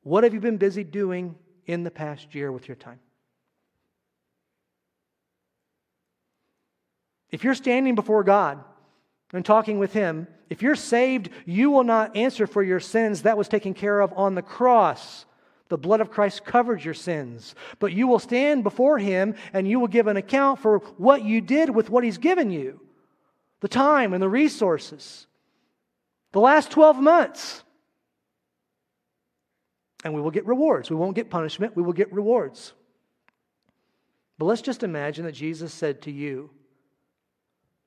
What 0.03 0.25
have 0.25 0.35
you 0.35 0.41
been 0.41 0.57
busy 0.57 0.83
doing 0.83 1.37
in 1.67 1.85
the 1.85 1.93
past 1.93 2.35
year 2.35 2.51
with 2.51 2.67
your 2.67 2.75
time? 2.75 2.99
If 7.31 7.45
you're 7.45 7.55
standing 7.55 7.95
before 7.95 8.25
God 8.25 8.59
and 9.33 9.45
talking 9.45 9.79
with 9.79 9.93
Him, 9.93 10.27
if 10.51 10.61
you're 10.61 10.75
saved, 10.75 11.31
you 11.47 11.71
will 11.71 11.85
not 11.85 12.17
answer 12.17 12.49
for 12.49 12.65
your 12.65 12.81
sins. 12.81 13.23
That 13.23 13.39
was 13.39 13.47
taken 13.47 13.75
care 13.75 14.01
of 14.01 14.13
on 14.17 14.35
the 14.35 14.43
cross. 14.43 15.25
The 15.69 15.79
blood 15.79 16.01
of 16.01 16.11
Christ 16.11 16.45
covered 16.45 16.83
your 16.83 16.95
sins. 16.95 17.55
But 17.79 17.93
you 17.93 18.09
will 18.09 18.19
stand 18.19 18.65
before 18.65 18.99
Him 18.99 19.37
and 19.53 19.69
you 19.69 19.79
will 19.79 19.87
give 19.87 20.09
an 20.09 20.17
account 20.17 20.59
for 20.59 20.79
what 20.97 21.23
you 21.23 21.43
did 21.43 21.71
with 21.71 21.91
what 21.91 22.03
He's 22.03 22.19
given 22.19 22.51
you 22.51 22.81
the 23.61 23.69
time 23.69 24.15
and 24.15 24.21
the 24.21 24.29
resources. 24.29 25.28
The 26.33 26.41
last 26.41 26.71
12 26.71 26.99
months. 26.99 27.63
And 30.05 30.15
we 30.15 30.21
will 30.21 30.31
get 30.31 30.47
rewards. 30.47 30.91
We 30.91 30.97
won't 30.97 31.17
get 31.17 31.31
punishment, 31.31 31.77
we 31.77 31.83
will 31.83 31.93
get 31.93 32.13
rewards. 32.13 32.73
But 34.39 34.45
let's 34.45 34.63
just 34.63 34.85
imagine 34.85 35.25
that 35.25 35.33
Jesus 35.33 35.75
said 35.75 36.03
to 36.03 36.13
you, 36.13 36.51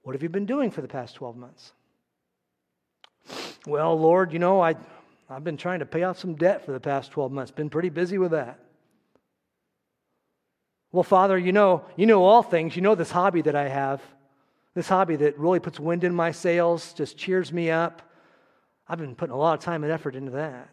What 0.02 0.14
have 0.14 0.24
you 0.24 0.30
been 0.30 0.46
doing 0.46 0.70
for 0.70 0.82
the 0.82 0.88
past 0.88 1.16
12 1.16 1.38
months? 1.38 1.72
Well, 3.66 3.98
Lord, 3.98 4.34
you 4.34 4.40
know, 4.40 4.60
I, 4.60 4.76
I've 5.30 5.44
been 5.44 5.58
trying 5.58 5.80
to 5.80 5.86
pay 5.86 6.04
off 6.04 6.20
some 6.20 6.36
debt 6.36 6.66
for 6.66 6.72
the 6.72 6.80
past 6.80 7.12
12 7.12 7.32
months. 7.32 7.52
Been 7.52 7.70
pretty 7.70 7.90
busy 7.90 8.18
with 8.18 8.32
that. 8.32 8.60
Well, 10.92 11.04
Father, 11.04 11.38
you 11.38 11.54
know, 11.54 11.86
you 11.96 12.06
know 12.06 12.24
all 12.24 12.44
things. 12.44 12.76
You 12.76 12.82
know 12.82 12.96
this 12.96 13.12
hobby 13.12 13.42
that 13.44 13.56
I 13.56 13.70
have. 13.70 14.02
This 14.74 14.90
hobby 14.90 15.16
that 15.18 15.38
really 15.38 15.60
puts 15.60 15.80
wind 15.80 16.04
in 16.04 16.14
my 16.14 16.32
sails, 16.32 16.94
just 16.94 17.18
cheers 17.18 17.54
me 17.54 17.70
up. 17.70 18.02
I've 18.92 18.98
been 18.98 19.16
putting 19.16 19.34
a 19.34 19.38
lot 19.38 19.54
of 19.54 19.64
time 19.64 19.86
and 19.86 19.92
effort 19.94 20.18
into 20.18 20.32
that. 20.32 20.68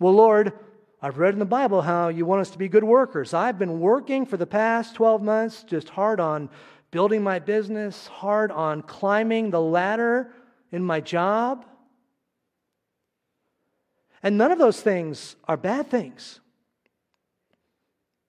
Well, 0.00 0.14
Lord, 0.14 0.52
I've 1.00 1.18
read 1.18 1.32
in 1.32 1.38
the 1.38 1.44
Bible 1.44 1.80
how 1.80 2.08
you 2.08 2.26
want 2.26 2.40
us 2.40 2.50
to 2.50 2.58
be 2.58 2.66
good 2.66 2.82
workers. 2.82 3.32
I've 3.32 3.56
been 3.56 3.78
working 3.78 4.26
for 4.26 4.36
the 4.36 4.48
past 4.48 4.96
12 4.96 5.22
months 5.22 5.62
just 5.62 5.88
hard 5.90 6.18
on 6.18 6.50
building 6.90 7.22
my 7.22 7.38
business, 7.38 8.08
hard 8.08 8.50
on 8.50 8.82
climbing 8.82 9.50
the 9.50 9.60
ladder 9.60 10.32
in 10.72 10.82
my 10.82 11.00
job. 11.00 11.64
And 14.24 14.36
none 14.36 14.50
of 14.50 14.58
those 14.58 14.80
things 14.80 15.36
are 15.46 15.56
bad 15.56 15.88
things. 15.88 16.40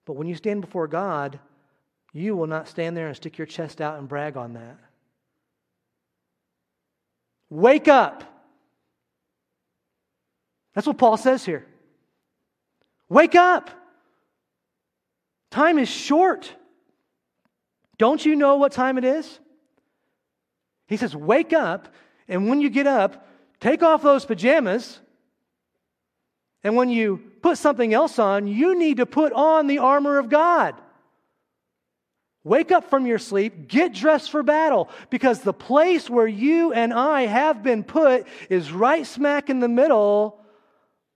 But 0.04 0.12
when 0.12 0.28
you 0.28 0.36
stand 0.36 0.60
before 0.60 0.86
God, 0.86 1.40
you 2.12 2.36
will 2.36 2.46
not 2.46 2.68
stand 2.68 2.96
there 2.96 3.08
and 3.08 3.16
stick 3.16 3.36
your 3.36 3.48
chest 3.48 3.80
out 3.80 3.98
and 3.98 4.08
brag 4.08 4.36
on 4.36 4.52
that. 4.52 4.78
Wake 7.50 7.88
up. 7.88 8.24
That's 10.74 10.86
what 10.86 10.98
Paul 10.98 11.16
says 11.16 11.44
here. 11.44 11.66
Wake 13.08 13.34
up. 13.34 13.70
Time 15.50 15.78
is 15.78 15.88
short. 15.88 16.54
Don't 17.96 18.24
you 18.24 18.36
know 18.36 18.56
what 18.56 18.72
time 18.72 18.98
it 18.98 19.04
is? 19.04 19.40
He 20.86 20.96
says, 20.96 21.16
Wake 21.16 21.52
up, 21.52 21.88
and 22.28 22.48
when 22.48 22.60
you 22.60 22.70
get 22.70 22.86
up, 22.86 23.26
take 23.60 23.82
off 23.82 24.02
those 24.02 24.24
pajamas. 24.24 25.00
And 26.62 26.76
when 26.76 26.90
you 26.90 27.22
put 27.40 27.56
something 27.58 27.94
else 27.94 28.18
on, 28.18 28.46
you 28.46 28.78
need 28.78 28.98
to 28.98 29.06
put 29.06 29.32
on 29.32 29.68
the 29.68 29.78
armor 29.78 30.18
of 30.18 30.28
God. 30.28 30.74
Wake 32.44 32.70
up 32.70 32.88
from 32.88 33.06
your 33.06 33.18
sleep, 33.18 33.68
get 33.68 33.92
dressed 33.92 34.30
for 34.30 34.42
battle, 34.42 34.88
because 35.10 35.40
the 35.40 35.52
place 35.52 36.08
where 36.08 36.26
you 36.26 36.72
and 36.72 36.94
I 36.94 37.22
have 37.22 37.62
been 37.62 37.82
put 37.82 38.26
is 38.48 38.72
right 38.72 39.06
smack 39.06 39.50
in 39.50 39.60
the 39.60 39.68
middle 39.68 40.40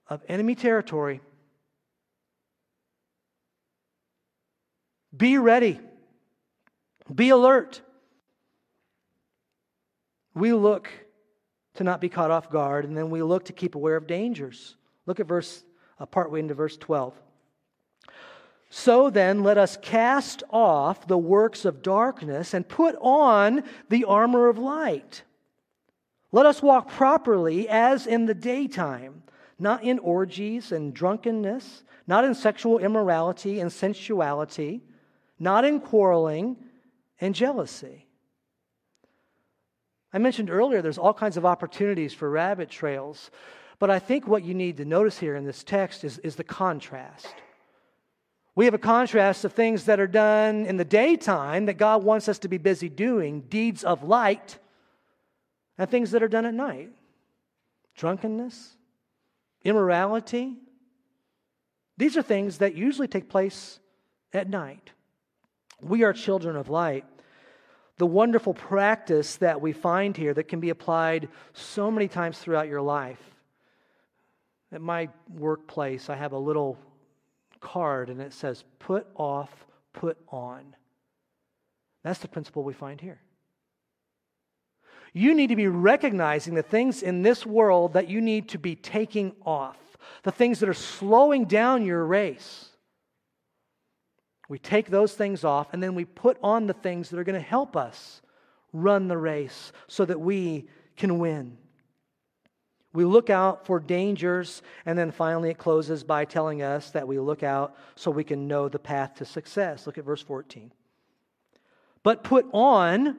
of 0.08 0.22
enemy 0.28 0.54
territory. 0.54 1.20
Be 5.16 5.38
ready, 5.38 5.80
be 7.14 7.30
alert. 7.30 7.80
We 10.34 10.52
look 10.54 10.88
to 11.74 11.84
not 11.84 12.00
be 12.00 12.08
caught 12.08 12.30
off 12.30 12.50
guard, 12.50 12.84
and 12.84 12.96
then 12.96 13.10
we 13.10 13.22
look 13.22 13.44
to 13.46 13.52
keep 13.52 13.74
aware 13.74 13.96
of 13.96 14.06
dangers. 14.06 14.76
Look 15.06 15.20
at 15.20 15.26
verse, 15.26 15.64
uh, 15.98 16.06
partway 16.06 16.40
into 16.40 16.54
verse 16.54 16.76
12. 16.76 17.14
So 18.74 19.10
then, 19.10 19.42
let 19.42 19.58
us 19.58 19.76
cast 19.76 20.42
off 20.48 21.06
the 21.06 21.18
works 21.18 21.66
of 21.66 21.82
darkness 21.82 22.54
and 22.54 22.66
put 22.66 22.96
on 23.02 23.64
the 23.90 24.04
armor 24.04 24.48
of 24.48 24.56
light. 24.56 25.24
Let 26.32 26.46
us 26.46 26.62
walk 26.62 26.88
properly 26.88 27.68
as 27.68 28.06
in 28.06 28.24
the 28.24 28.32
daytime, 28.32 29.24
not 29.58 29.84
in 29.84 29.98
orgies 29.98 30.72
and 30.72 30.94
drunkenness, 30.94 31.84
not 32.06 32.24
in 32.24 32.34
sexual 32.34 32.78
immorality 32.78 33.60
and 33.60 33.70
sensuality, 33.70 34.80
not 35.38 35.66
in 35.66 35.78
quarreling 35.78 36.56
and 37.20 37.34
jealousy. 37.34 38.06
I 40.14 40.18
mentioned 40.18 40.48
earlier 40.48 40.80
there's 40.80 40.96
all 40.96 41.12
kinds 41.12 41.36
of 41.36 41.44
opportunities 41.44 42.14
for 42.14 42.30
rabbit 42.30 42.70
trails, 42.70 43.30
but 43.78 43.90
I 43.90 43.98
think 43.98 44.26
what 44.26 44.44
you 44.44 44.54
need 44.54 44.78
to 44.78 44.86
notice 44.86 45.18
here 45.18 45.36
in 45.36 45.44
this 45.44 45.62
text 45.62 46.04
is, 46.04 46.16
is 46.20 46.36
the 46.36 46.42
contrast. 46.42 47.34
We 48.54 48.66
have 48.66 48.74
a 48.74 48.78
contrast 48.78 49.44
of 49.44 49.52
things 49.52 49.84
that 49.86 49.98
are 49.98 50.06
done 50.06 50.66
in 50.66 50.76
the 50.76 50.84
daytime 50.84 51.66
that 51.66 51.78
God 51.78 52.04
wants 52.04 52.28
us 52.28 52.38
to 52.40 52.48
be 52.48 52.58
busy 52.58 52.88
doing, 52.88 53.42
deeds 53.42 53.82
of 53.82 54.02
light, 54.02 54.58
and 55.78 55.90
things 55.90 56.10
that 56.10 56.22
are 56.22 56.28
done 56.28 56.46
at 56.46 56.54
night 56.54 56.90
drunkenness, 57.94 58.74
immorality. 59.64 60.56
These 61.98 62.16
are 62.16 62.22
things 62.22 62.58
that 62.58 62.74
usually 62.74 63.06
take 63.06 63.28
place 63.28 63.80
at 64.32 64.48
night. 64.48 64.90
We 65.80 66.04
are 66.04 66.14
children 66.14 66.56
of 66.56 66.70
light. 66.70 67.04
The 67.98 68.06
wonderful 68.06 68.54
practice 68.54 69.36
that 69.36 69.60
we 69.60 69.72
find 69.72 70.16
here 70.16 70.32
that 70.32 70.48
can 70.48 70.58
be 70.58 70.70
applied 70.70 71.28
so 71.52 71.90
many 71.90 72.08
times 72.08 72.38
throughout 72.38 72.66
your 72.66 72.80
life. 72.80 73.20
At 74.72 74.80
my 74.80 75.10
workplace, 75.28 76.08
I 76.08 76.16
have 76.16 76.32
a 76.32 76.38
little 76.38 76.78
card 77.62 78.10
and 78.10 78.20
it 78.20 78.34
says, 78.34 78.64
put 78.78 79.06
off, 79.14 79.64
put 79.94 80.18
on. 80.28 80.76
That's 82.04 82.18
the 82.18 82.28
principle 82.28 82.64
we 82.64 82.74
find 82.74 83.00
here. 83.00 83.20
You 85.14 85.34
need 85.34 85.48
to 85.48 85.56
be 85.56 85.68
recognizing 85.68 86.54
the 86.54 86.62
things 86.62 87.02
in 87.02 87.22
this 87.22 87.46
world 87.46 87.94
that 87.94 88.08
you 88.08 88.20
need 88.20 88.48
to 88.50 88.58
be 88.58 88.74
taking 88.74 89.32
off, 89.44 89.78
the 90.22 90.32
things 90.32 90.60
that 90.60 90.68
are 90.68 90.74
slowing 90.74 91.44
down 91.44 91.84
your 91.84 92.04
race. 92.04 92.68
We 94.48 94.58
take 94.58 94.88
those 94.88 95.14
things 95.14 95.44
off 95.44 95.68
and 95.72 95.82
then 95.82 95.94
we 95.94 96.04
put 96.04 96.38
on 96.42 96.66
the 96.66 96.74
things 96.74 97.10
that 97.10 97.18
are 97.18 97.24
going 97.24 97.40
to 97.40 97.46
help 97.46 97.76
us 97.76 98.20
run 98.72 99.08
the 99.08 99.18
race 99.18 99.72
so 99.86 100.04
that 100.04 100.20
we 100.20 100.68
can 100.96 101.18
win. 101.18 101.58
We 102.92 103.04
look 103.04 103.30
out 103.30 103.64
for 103.64 103.80
dangers, 103.80 104.62
and 104.84 104.98
then 104.98 105.10
finally 105.10 105.50
it 105.50 105.58
closes 105.58 106.04
by 106.04 106.24
telling 106.26 106.60
us 106.60 106.90
that 106.90 107.08
we 107.08 107.18
look 107.18 107.42
out 107.42 107.74
so 107.94 108.10
we 108.10 108.24
can 108.24 108.46
know 108.46 108.68
the 108.68 108.78
path 108.78 109.14
to 109.16 109.24
success. 109.24 109.86
Look 109.86 109.96
at 109.96 110.04
verse 110.04 110.22
14. 110.22 110.72
But 112.02 112.22
put 112.22 112.46
on 112.52 113.16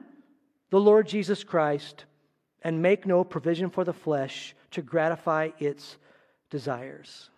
the 0.70 0.80
Lord 0.80 1.08
Jesus 1.08 1.42
Christ 1.42 2.04
and 2.62 2.82
make 2.82 3.04
no 3.04 3.24
provision 3.24 3.68
for 3.68 3.84
the 3.84 3.92
flesh 3.92 4.54
to 4.72 4.82
gratify 4.82 5.50
its 5.58 5.96
desires. 6.50 7.30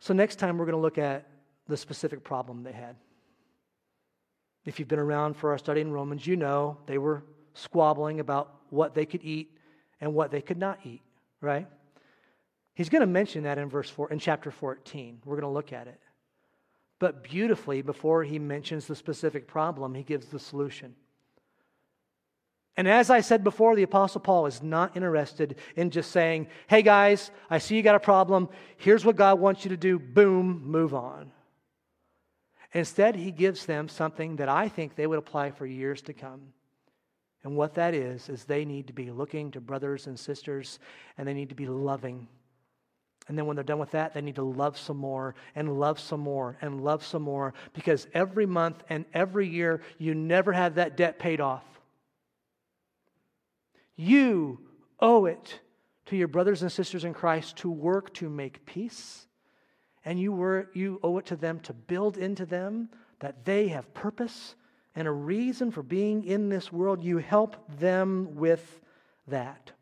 So, 0.00 0.14
next 0.14 0.36
time 0.36 0.58
we're 0.58 0.64
going 0.64 0.76
to 0.76 0.80
look 0.80 0.98
at 0.98 1.26
the 1.68 1.76
specific 1.76 2.24
problem 2.24 2.62
they 2.62 2.72
had. 2.72 2.96
If 4.64 4.78
you've 4.78 4.88
been 4.88 4.98
around 4.98 5.36
for 5.36 5.50
our 5.50 5.58
study 5.58 5.80
in 5.80 5.92
Romans, 5.92 6.26
you 6.26 6.36
know 6.36 6.78
they 6.86 6.98
were 6.98 7.22
squabbling 7.54 8.20
about 8.20 8.59
what 8.70 8.94
they 8.94 9.06
could 9.06 9.22
eat 9.22 9.56
and 10.00 10.14
what 10.14 10.30
they 10.30 10.40
could 10.40 10.58
not 10.58 10.78
eat, 10.84 11.02
right? 11.40 11.66
He's 12.74 12.88
going 12.88 13.00
to 13.00 13.06
mention 13.06 13.42
that 13.44 13.58
in 13.58 13.68
verse 13.68 13.90
4 13.90 14.10
in 14.10 14.18
chapter 14.18 14.50
14. 14.50 15.20
We're 15.24 15.36
going 15.36 15.42
to 15.42 15.54
look 15.54 15.72
at 15.72 15.86
it. 15.86 16.00
But 16.98 17.22
beautifully 17.22 17.82
before 17.82 18.24
he 18.24 18.38
mentions 18.38 18.86
the 18.86 18.94
specific 18.94 19.46
problem, 19.46 19.94
he 19.94 20.02
gives 20.02 20.26
the 20.26 20.38
solution. 20.38 20.94
And 22.76 22.88
as 22.88 23.10
I 23.10 23.20
said 23.20 23.44
before, 23.44 23.76
the 23.76 23.82
Apostle 23.82 24.20
Paul 24.20 24.46
is 24.46 24.62
not 24.62 24.96
interested 24.96 25.56
in 25.76 25.90
just 25.90 26.12
saying, 26.12 26.46
hey 26.68 26.82
guys, 26.82 27.30
I 27.50 27.58
see 27.58 27.76
you 27.76 27.82
got 27.82 27.94
a 27.94 28.00
problem. 28.00 28.48
Here's 28.76 29.04
what 29.04 29.16
God 29.16 29.38
wants 29.38 29.64
you 29.64 29.70
to 29.70 29.76
do. 29.76 29.98
Boom, 29.98 30.62
move 30.64 30.94
on. 30.94 31.32
Instead, 32.72 33.16
he 33.16 33.32
gives 33.32 33.66
them 33.66 33.88
something 33.88 34.36
that 34.36 34.48
I 34.48 34.68
think 34.68 34.94
they 34.94 35.06
would 35.06 35.18
apply 35.18 35.50
for 35.50 35.66
years 35.66 36.00
to 36.02 36.12
come. 36.12 36.52
And 37.42 37.56
what 37.56 37.74
that 37.74 37.94
is, 37.94 38.28
is 38.28 38.44
they 38.44 38.64
need 38.64 38.86
to 38.88 38.92
be 38.92 39.10
looking 39.10 39.50
to 39.52 39.60
brothers 39.60 40.06
and 40.06 40.18
sisters 40.18 40.78
and 41.16 41.26
they 41.26 41.34
need 41.34 41.48
to 41.48 41.54
be 41.54 41.66
loving. 41.66 42.28
And 43.28 43.38
then 43.38 43.46
when 43.46 43.56
they're 43.56 43.64
done 43.64 43.78
with 43.78 43.92
that, 43.92 44.12
they 44.12 44.20
need 44.20 44.34
to 44.34 44.42
love 44.42 44.76
some 44.76 44.96
more 44.96 45.34
and 45.54 45.78
love 45.78 46.00
some 46.00 46.20
more 46.20 46.58
and 46.60 46.82
love 46.82 47.04
some 47.04 47.22
more 47.22 47.54
because 47.72 48.06
every 48.12 48.44
month 48.44 48.82
and 48.88 49.04
every 49.14 49.48
year, 49.48 49.82
you 49.98 50.14
never 50.14 50.52
have 50.52 50.74
that 50.74 50.96
debt 50.96 51.18
paid 51.18 51.40
off. 51.40 51.64
You 53.96 54.58
owe 54.98 55.26
it 55.26 55.60
to 56.06 56.16
your 56.16 56.28
brothers 56.28 56.62
and 56.62 56.72
sisters 56.72 57.04
in 57.04 57.14
Christ 57.14 57.56
to 57.58 57.70
work 57.70 58.12
to 58.14 58.28
make 58.28 58.66
peace. 58.66 59.26
And 60.04 60.18
you, 60.18 60.32
were, 60.32 60.70
you 60.74 60.98
owe 61.02 61.18
it 61.18 61.26
to 61.26 61.36
them 61.36 61.60
to 61.60 61.72
build 61.72 62.16
into 62.16 62.44
them 62.44 62.88
that 63.20 63.44
they 63.44 63.68
have 63.68 63.94
purpose 63.94 64.56
and 65.00 65.08
a 65.08 65.12
reason 65.12 65.70
for 65.70 65.82
being 65.82 66.24
in 66.24 66.50
this 66.50 66.70
world. 66.70 67.02
You 67.02 67.16
help 67.16 67.56
them 67.78 68.34
with 68.34 68.82
that. 69.28 69.72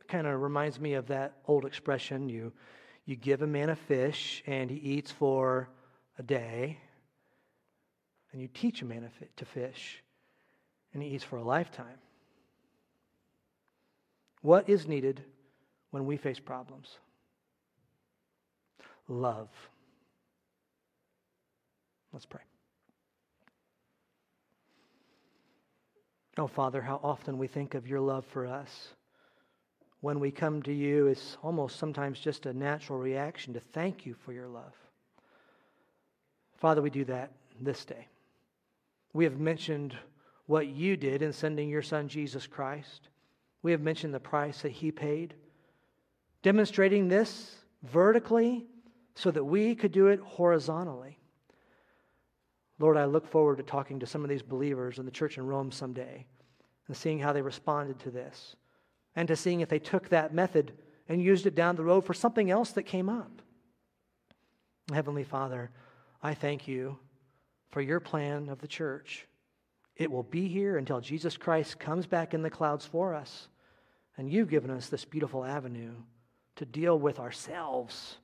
It 0.00 0.08
kind 0.08 0.26
of 0.26 0.42
reminds 0.42 0.80
me 0.80 0.94
of 0.94 1.06
that 1.06 1.36
old 1.46 1.64
expression 1.64 2.28
you, 2.28 2.52
you 3.04 3.14
give 3.14 3.42
a 3.42 3.46
man 3.46 3.70
a 3.70 3.76
fish 3.76 4.42
and 4.48 4.68
he 4.68 4.78
eats 4.78 5.12
for 5.12 5.68
a 6.18 6.24
day, 6.24 6.80
and 8.32 8.42
you 8.42 8.48
teach 8.48 8.82
a 8.82 8.84
man 8.84 9.08
to 9.36 9.44
fish 9.44 10.02
and 10.92 11.04
he 11.04 11.10
eats 11.10 11.22
for 11.22 11.36
a 11.36 11.44
lifetime. 11.44 12.00
What 14.40 14.68
is 14.68 14.88
needed 14.88 15.22
when 15.92 16.04
we 16.04 16.16
face 16.16 16.40
problems? 16.40 16.98
Love. 19.06 19.50
Let's 22.12 22.26
pray. 22.26 22.42
Oh, 26.38 26.46
Father, 26.46 26.80
how 26.80 27.00
often 27.02 27.38
we 27.38 27.46
think 27.46 27.74
of 27.74 27.86
your 27.86 28.00
love 28.00 28.24
for 28.26 28.46
us. 28.46 28.94
When 30.00 30.18
we 30.18 30.30
come 30.30 30.62
to 30.62 30.72
you, 30.72 31.06
it's 31.06 31.36
almost 31.42 31.78
sometimes 31.78 32.18
just 32.18 32.46
a 32.46 32.52
natural 32.52 32.98
reaction 32.98 33.54
to 33.54 33.60
thank 33.60 34.04
you 34.04 34.14
for 34.24 34.32
your 34.32 34.48
love. 34.48 34.74
Father, 36.56 36.82
we 36.82 36.90
do 36.90 37.04
that 37.04 37.32
this 37.60 37.84
day. 37.84 38.08
We 39.12 39.24
have 39.24 39.38
mentioned 39.38 39.94
what 40.46 40.66
you 40.66 40.96
did 40.96 41.22
in 41.22 41.32
sending 41.32 41.68
your 41.68 41.82
son 41.82 42.08
Jesus 42.08 42.46
Christ. 42.46 43.08
We 43.62 43.70
have 43.72 43.80
mentioned 43.80 44.14
the 44.14 44.20
price 44.20 44.62
that 44.62 44.72
he 44.72 44.90
paid, 44.90 45.34
demonstrating 46.42 47.08
this 47.08 47.56
vertically 47.82 48.66
so 49.14 49.30
that 49.30 49.44
we 49.44 49.74
could 49.74 49.92
do 49.92 50.08
it 50.08 50.20
horizontally. 50.20 51.18
Lord, 52.82 52.96
I 52.96 53.04
look 53.04 53.28
forward 53.28 53.58
to 53.58 53.62
talking 53.62 54.00
to 54.00 54.06
some 54.06 54.24
of 54.24 54.28
these 54.28 54.42
believers 54.42 54.98
in 54.98 55.04
the 55.04 55.12
church 55.12 55.38
in 55.38 55.46
Rome 55.46 55.70
someday 55.70 56.26
and 56.88 56.96
seeing 56.96 57.20
how 57.20 57.32
they 57.32 57.40
responded 57.40 58.00
to 58.00 58.10
this 58.10 58.56
and 59.14 59.28
to 59.28 59.36
seeing 59.36 59.60
if 59.60 59.68
they 59.68 59.78
took 59.78 60.08
that 60.08 60.34
method 60.34 60.72
and 61.08 61.22
used 61.22 61.46
it 61.46 61.54
down 61.54 61.76
the 61.76 61.84
road 61.84 62.04
for 62.04 62.12
something 62.12 62.50
else 62.50 62.72
that 62.72 62.82
came 62.82 63.08
up. 63.08 63.40
Heavenly 64.92 65.22
Father, 65.22 65.70
I 66.24 66.34
thank 66.34 66.66
you 66.66 66.98
for 67.70 67.80
your 67.80 68.00
plan 68.00 68.48
of 68.48 68.58
the 68.58 68.66
church. 68.66 69.28
It 69.94 70.10
will 70.10 70.24
be 70.24 70.48
here 70.48 70.76
until 70.76 71.00
Jesus 71.00 71.36
Christ 71.36 71.78
comes 71.78 72.06
back 72.08 72.34
in 72.34 72.42
the 72.42 72.50
clouds 72.50 72.84
for 72.84 73.14
us. 73.14 73.46
And 74.16 74.28
you've 74.28 74.50
given 74.50 74.72
us 74.72 74.88
this 74.88 75.04
beautiful 75.04 75.44
avenue 75.44 75.94
to 76.56 76.64
deal 76.64 76.98
with 76.98 77.20
ourselves, 77.20 78.16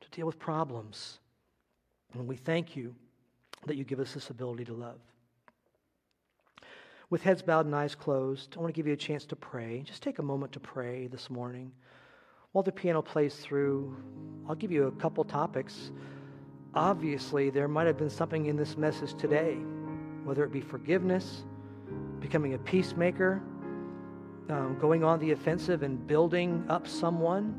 to 0.00 0.10
deal 0.10 0.26
with 0.26 0.40
problems. 0.40 1.20
And 2.12 2.26
we 2.26 2.34
thank 2.34 2.74
you 2.74 2.96
that 3.66 3.76
you 3.76 3.84
give 3.84 4.00
us 4.00 4.14
this 4.14 4.30
ability 4.30 4.64
to 4.66 4.74
love. 4.74 4.98
With 7.08 7.22
heads 7.22 7.42
bowed 7.42 7.66
and 7.66 7.74
eyes 7.74 7.94
closed, 7.94 8.54
I 8.56 8.60
want 8.60 8.74
to 8.74 8.76
give 8.76 8.86
you 8.86 8.92
a 8.92 8.96
chance 8.96 9.24
to 9.26 9.36
pray. 9.36 9.82
Just 9.84 10.02
take 10.02 10.18
a 10.18 10.22
moment 10.22 10.52
to 10.52 10.60
pray 10.60 11.06
this 11.06 11.30
morning. 11.30 11.70
While 12.52 12.64
the 12.64 12.72
piano 12.72 13.02
plays 13.02 13.36
through, 13.36 13.96
I'll 14.48 14.56
give 14.56 14.72
you 14.72 14.86
a 14.86 14.92
couple 14.92 15.22
topics. 15.22 15.92
Obviously, 16.74 17.50
there 17.50 17.68
might 17.68 17.86
have 17.86 17.96
been 17.96 18.10
something 18.10 18.46
in 18.46 18.56
this 18.56 18.76
message 18.76 19.14
today 19.14 19.58
whether 20.26 20.42
it 20.42 20.50
be 20.50 20.60
forgiveness, 20.60 21.44
becoming 22.18 22.54
a 22.54 22.58
peacemaker, 22.58 23.40
um, 24.48 24.76
going 24.80 25.04
on 25.04 25.20
the 25.20 25.30
offensive 25.30 25.84
and 25.84 26.04
building 26.04 26.64
up 26.68 26.88
someone. 26.88 27.54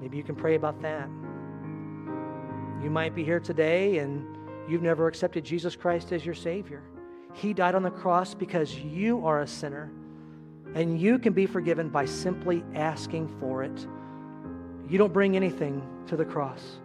Maybe 0.00 0.16
you 0.16 0.22
can 0.22 0.36
pray 0.36 0.54
about 0.54 0.80
that. 0.82 1.08
You 2.82 2.90
might 2.90 3.14
be 3.14 3.24
here 3.24 3.40
today 3.40 3.98
and 3.98 4.26
you've 4.68 4.82
never 4.82 5.06
accepted 5.06 5.44
Jesus 5.44 5.76
Christ 5.76 6.12
as 6.12 6.24
your 6.24 6.34
Savior. 6.34 6.82
He 7.34 7.52
died 7.52 7.74
on 7.74 7.82
the 7.82 7.90
cross 7.90 8.34
because 8.34 8.74
you 8.78 9.24
are 9.26 9.42
a 9.42 9.46
sinner 9.46 9.90
and 10.74 11.00
you 11.00 11.18
can 11.18 11.32
be 11.32 11.46
forgiven 11.46 11.88
by 11.88 12.04
simply 12.04 12.64
asking 12.74 13.28
for 13.40 13.62
it. 13.62 13.86
You 14.88 14.98
don't 14.98 15.12
bring 15.12 15.36
anything 15.36 15.86
to 16.06 16.16
the 16.16 16.24
cross, 16.24 16.78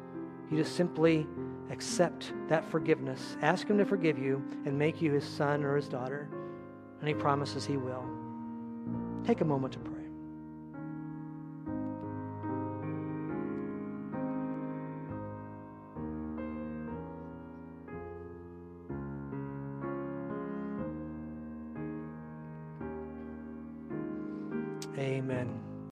you 0.52 0.58
just 0.58 0.76
simply 0.76 1.26
accept 1.72 2.34
that 2.48 2.64
forgiveness. 2.70 3.38
Ask 3.42 3.68
Him 3.68 3.78
to 3.80 3.86
forgive 3.86 4.20
you 4.20 4.44
and 4.66 4.78
make 4.78 5.02
you 5.02 5.12
His 5.12 5.24
son 5.24 5.64
or 5.64 5.76
His 5.76 5.88
daughter. 5.88 6.30
And 7.00 7.08
He 7.08 7.14
promises 7.16 7.66
He 7.66 7.78
will. 7.78 8.06
Take 9.26 9.42
a 9.42 9.46
moment 9.46 9.74
to 9.74 9.80
pray. 9.80 9.95
Amen. 25.26 25.65